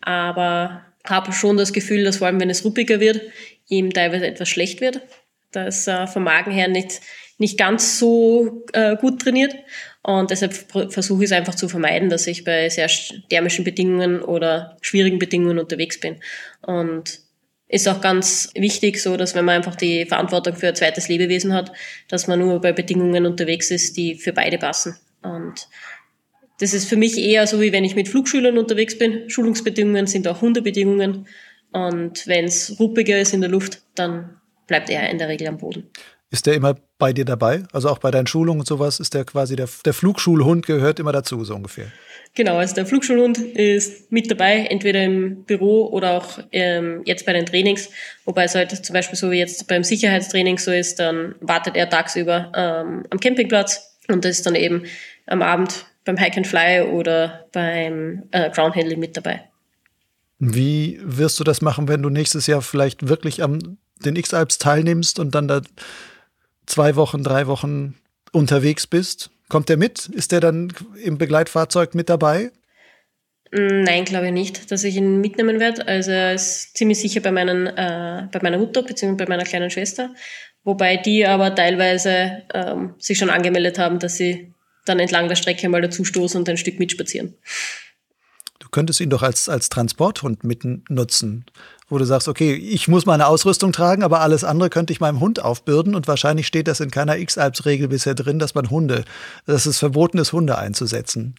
[0.00, 3.20] Aber habe schon das Gefühl, dass vor allem, wenn es ruppiger wird,
[3.68, 5.00] ihm teilweise etwas schlecht wird,
[5.52, 7.00] dass er vom Magen her nicht,
[7.38, 9.54] nicht ganz so äh, gut trainiert.
[10.02, 10.54] Und deshalb
[10.92, 12.90] versuche ich es einfach zu vermeiden, dass ich bei sehr
[13.30, 16.20] thermischen Bedingungen oder schwierigen Bedingungen unterwegs bin.
[16.60, 17.20] Und
[17.74, 21.52] ist auch ganz wichtig, so dass wenn man einfach die Verantwortung für ein zweites Lebewesen
[21.52, 21.72] hat,
[22.06, 24.96] dass man nur bei Bedingungen unterwegs ist, die für beide passen.
[25.22, 25.68] Und
[26.60, 29.28] das ist für mich eher so, wie wenn ich mit Flugschülern unterwegs bin.
[29.28, 31.26] Schulungsbedingungen sind auch Hundebedingungen.
[31.72, 35.58] Und wenn es ruppiger ist in der Luft, dann bleibt er in der Regel am
[35.58, 35.90] Boden.
[36.34, 37.62] Ist der immer bei dir dabei?
[37.72, 41.12] Also auch bei deinen Schulungen und sowas ist der quasi der, der Flugschulhund gehört immer
[41.12, 41.92] dazu, so ungefähr.
[42.34, 47.32] Genau, also der Flugschulhund ist mit dabei, entweder im Büro oder auch ähm, jetzt bei
[47.34, 47.88] den Trainings.
[48.24, 51.88] Wobei es halt zum Beispiel so wie jetzt beim Sicherheitstraining so ist, dann wartet er
[51.88, 54.82] tagsüber ähm, am Campingplatz und das ist dann eben
[55.26, 59.40] am Abend beim Hike and Fly oder beim äh, Ground Handling mit dabei.
[60.40, 65.20] Wie wirst du das machen, wenn du nächstes Jahr vielleicht wirklich am den X-Alps teilnimmst
[65.20, 65.62] und dann da
[66.66, 67.94] zwei Wochen, drei Wochen
[68.32, 69.30] unterwegs bist?
[69.48, 70.06] Kommt der mit?
[70.06, 72.50] Ist der dann im Begleitfahrzeug mit dabei?
[73.56, 75.86] Nein, glaube ich nicht, dass ich ihn mitnehmen werde.
[75.86, 79.14] Also er ist ziemlich sicher bei, meinen, äh, bei meiner Mutter bzw.
[79.14, 80.12] bei meiner kleinen Schwester,
[80.64, 84.52] wobei die aber teilweise ähm, sich schon angemeldet haben, dass sie
[84.86, 87.34] dann entlang der Strecke mal dazustoßen und ein Stück mitspazieren.
[88.74, 91.44] Könntest ihn doch als, als Transporthund mitten nutzen,
[91.88, 95.20] wo du sagst, okay, ich muss meine Ausrüstung tragen, aber alles andere könnte ich meinem
[95.20, 99.04] Hund aufbürden und wahrscheinlich steht das in keiner X-Alps-Regel bisher drin, dass man Hunde,
[99.46, 101.36] dass es verboten ist, Hunde einzusetzen.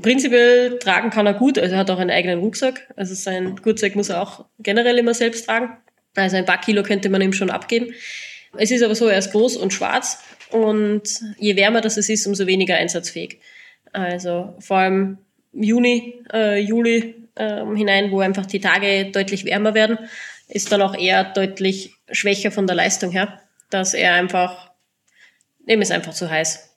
[0.00, 3.94] Prinzipiell tragen kann er gut, also er hat auch einen eigenen Rucksack, also sein Rucksack
[3.94, 5.76] muss er auch generell immer selbst tragen.
[6.14, 7.92] Also ein paar Kilo könnte man ihm schon abgeben.
[8.56, 10.20] Es ist aber so, er ist groß und schwarz
[10.52, 11.02] und
[11.36, 13.40] je wärmer das ist, umso weniger einsatzfähig.
[13.92, 15.18] Also vor allem
[15.56, 19.98] Juni, äh, Juli äh, hinein, wo einfach die Tage deutlich wärmer werden,
[20.48, 23.40] ist dann auch eher deutlich schwächer von der Leistung her,
[23.70, 24.70] dass er einfach,
[25.66, 26.70] eben ist einfach zu heiß.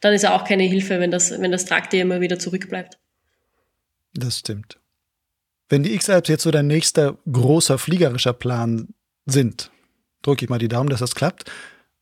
[0.00, 2.98] Dann ist er auch keine Hilfe, wenn das, wenn das Tragtier immer wieder zurückbleibt.
[4.14, 4.78] Das stimmt.
[5.68, 8.94] Wenn die X-Alps jetzt so dein nächster großer fliegerischer Plan
[9.26, 9.70] sind,
[10.22, 11.50] drücke ich mal die Daumen, dass das klappt.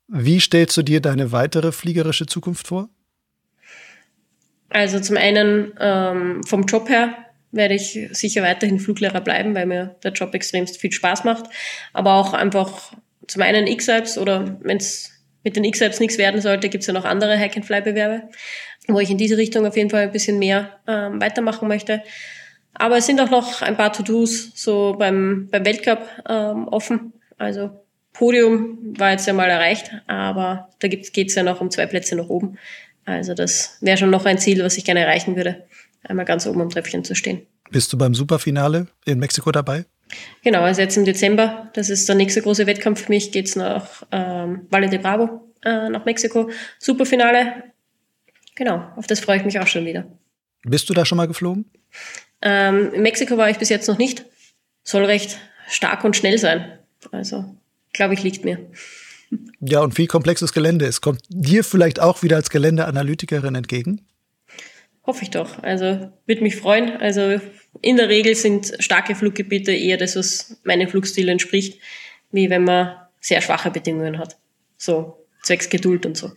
[0.08, 2.88] Wie stellst du dir deine weitere fliegerische Zukunft vor?
[4.70, 7.14] Also zum einen ähm, vom Job her
[7.52, 11.46] werde ich sicher weiterhin Fluglehrer bleiben, weil mir der Job extremst viel Spaß macht.
[11.92, 12.92] Aber auch einfach
[13.26, 15.12] zum einen X-Alps oder wenn es
[15.44, 18.28] mit den X-Alps nichts werden sollte, gibt es ja noch andere Hack-and-Fly-Bewerbe,
[18.88, 22.02] wo ich in diese Richtung auf jeden Fall ein bisschen mehr ähm, weitermachen möchte.
[22.74, 27.12] Aber es sind auch noch ein paar To-Dos so beim, beim Weltcup ähm, offen.
[27.38, 27.70] Also
[28.12, 32.16] Podium war jetzt ja mal erreicht, aber da geht es ja noch um zwei Plätze
[32.16, 32.58] nach oben.
[33.06, 35.64] Also das wäre schon noch ein Ziel, was ich gerne erreichen würde,
[36.02, 37.46] einmal ganz oben am Treppchen zu stehen.
[37.70, 39.86] Bist du beim Superfinale in Mexiko dabei?
[40.42, 44.02] Genau, also jetzt im Dezember, das ist der nächste große Wettkampf für mich, geht's nach
[44.12, 46.50] ähm, Valle de Bravo, äh, nach Mexiko.
[46.78, 47.64] Superfinale,
[48.54, 50.06] genau, auf das freue ich mich auch schon wieder.
[50.62, 51.64] Bist du da schon mal geflogen?
[52.42, 54.26] Ähm, in Mexiko war ich bis jetzt noch nicht.
[54.82, 55.38] Soll recht
[55.68, 56.78] stark und schnell sein.
[57.10, 57.56] Also
[57.92, 58.58] glaube ich, liegt mir.
[59.60, 60.86] Ja, und viel komplexes Gelände.
[60.86, 64.02] Es kommt dir vielleicht auch wieder als Geländeanalytikerin entgegen?
[65.04, 65.62] Hoffe ich doch.
[65.62, 66.96] Also würde mich freuen.
[66.96, 67.40] Also
[67.80, 71.80] in der Regel sind starke Fluggebiete eher das, was meinem Flugstil entspricht,
[72.32, 74.36] wie wenn man sehr schwache Bedingungen hat.
[74.76, 76.32] So zwecks Geduld und so.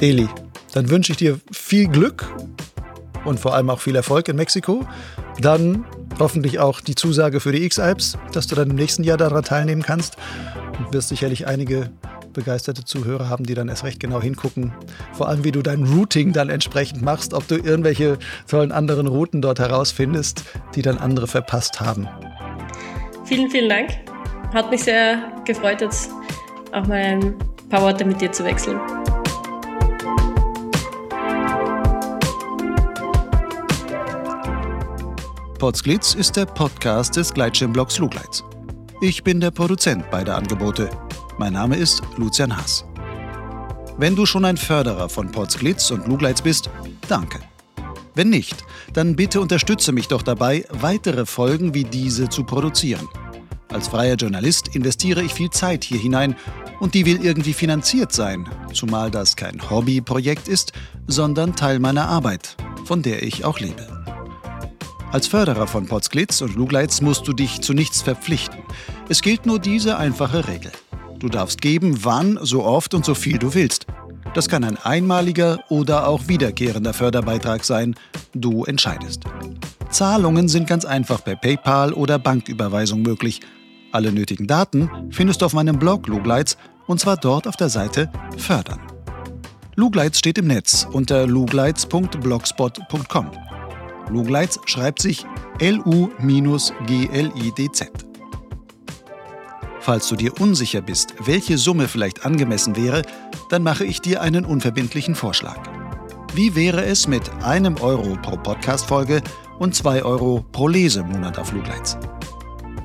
[0.00, 0.28] Eli,
[0.72, 2.26] dann wünsche ich dir viel Glück
[3.24, 4.86] und vor allem auch viel Erfolg in Mexiko.
[5.40, 5.84] Dann
[6.18, 9.82] hoffentlich auch die Zusage für die X-Alps, dass du dann im nächsten Jahr daran teilnehmen
[9.82, 10.16] kannst.
[10.78, 11.90] Und wirst sicherlich einige
[12.32, 14.72] begeisterte Zuhörer haben, die dann erst recht genau hingucken.
[15.12, 19.40] Vor allem, wie du dein Routing dann entsprechend machst, ob du irgendwelche tollen anderen Routen
[19.40, 20.44] dort herausfindest,
[20.74, 22.08] die dann andere verpasst haben.
[23.24, 23.90] Vielen, vielen Dank.
[24.52, 26.10] Hat mich sehr gefreut, jetzt
[26.72, 27.34] auch mal ein
[27.70, 28.78] paar Worte mit dir zu wechseln.
[35.58, 38.42] Potsglitz ist der Podcast des Gleitschirmblogs Lugleitz.
[39.00, 40.90] Ich bin der Produzent beider Angebote.
[41.38, 42.84] Mein Name ist Lucian Haas.
[43.96, 46.70] Wenn du schon ein Förderer von Potsglitz und Lugleitz bist,
[47.08, 47.38] danke.
[48.14, 53.08] Wenn nicht, dann bitte unterstütze mich doch dabei, weitere Folgen wie diese zu produzieren.
[53.72, 56.36] Als freier Journalist investiere ich viel Zeit hier hinein
[56.80, 60.72] und die will irgendwie finanziert sein, zumal das kein Hobbyprojekt ist,
[61.06, 63.93] sondern Teil meiner Arbeit, von der ich auch lebe.
[65.14, 68.58] Als Förderer von Potsglitz und Lugleitz musst du dich zu nichts verpflichten.
[69.08, 70.72] Es gilt nur diese einfache Regel.
[71.20, 73.86] Du darfst geben, wann, so oft und so viel du willst.
[74.34, 77.94] Das kann ein einmaliger oder auch wiederkehrender Förderbeitrag sein.
[78.34, 79.22] Du entscheidest.
[79.88, 83.40] Zahlungen sind ganz einfach per PayPal oder Banküberweisung möglich.
[83.92, 86.56] Alle nötigen Daten findest du auf meinem Blog Lugleitz
[86.88, 88.80] und zwar dort auf der Seite Fördern.
[89.76, 93.43] Lugleitz steht im Netz unter lugleitz.blogspot.com.
[94.10, 95.26] Lugleitz schreibt sich
[95.58, 96.14] L-U-G-L-I-D-Z.
[99.80, 103.02] Falls du dir unsicher bist, welche Summe vielleicht angemessen wäre,
[103.50, 105.58] dann mache ich dir einen unverbindlichen Vorschlag.
[106.34, 109.22] Wie wäre es mit einem Euro pro Podcast-Folge
[109.58, 111.98] und zwei Euro pro Lesemonat auf Lugleitz?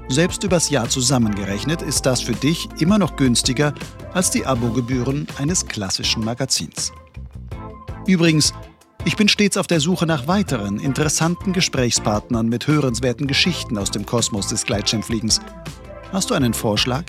[0.09, 3.73] Selbst übers Jahr zusammengerechnet ist das für dich immer noch günstiger
[4.13, 6.91] als die Abogebühren eines klassischen Magazins.
[8.07, 8.53] Übrigens,
[9.05, 14.05] ich bin stets auf der Suche nach weiteren interessanten Gesprächspartnern mit hörenswerten Geschichten aus dem
[14.05, 15.39] Kosmos des Gleitschirmfliegens.
[16.11, 17.03] Hast du einen Vorschlag?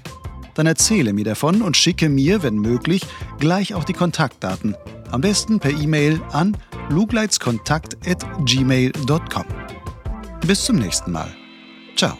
[0.54, 3.02] Dann erzähle mir davon und schicke mir, wenn möglich,
[3.38, 4.76] gleich auch die Kontaktdaten.
[5.10, 6.56] Am besten per E-Mail an
[6.90, 9.44] lugleitskontakt.gmail.com.
[10.46, 11.28] Bis zum nächsten Mal.
[11.96, 12.16] Ciao.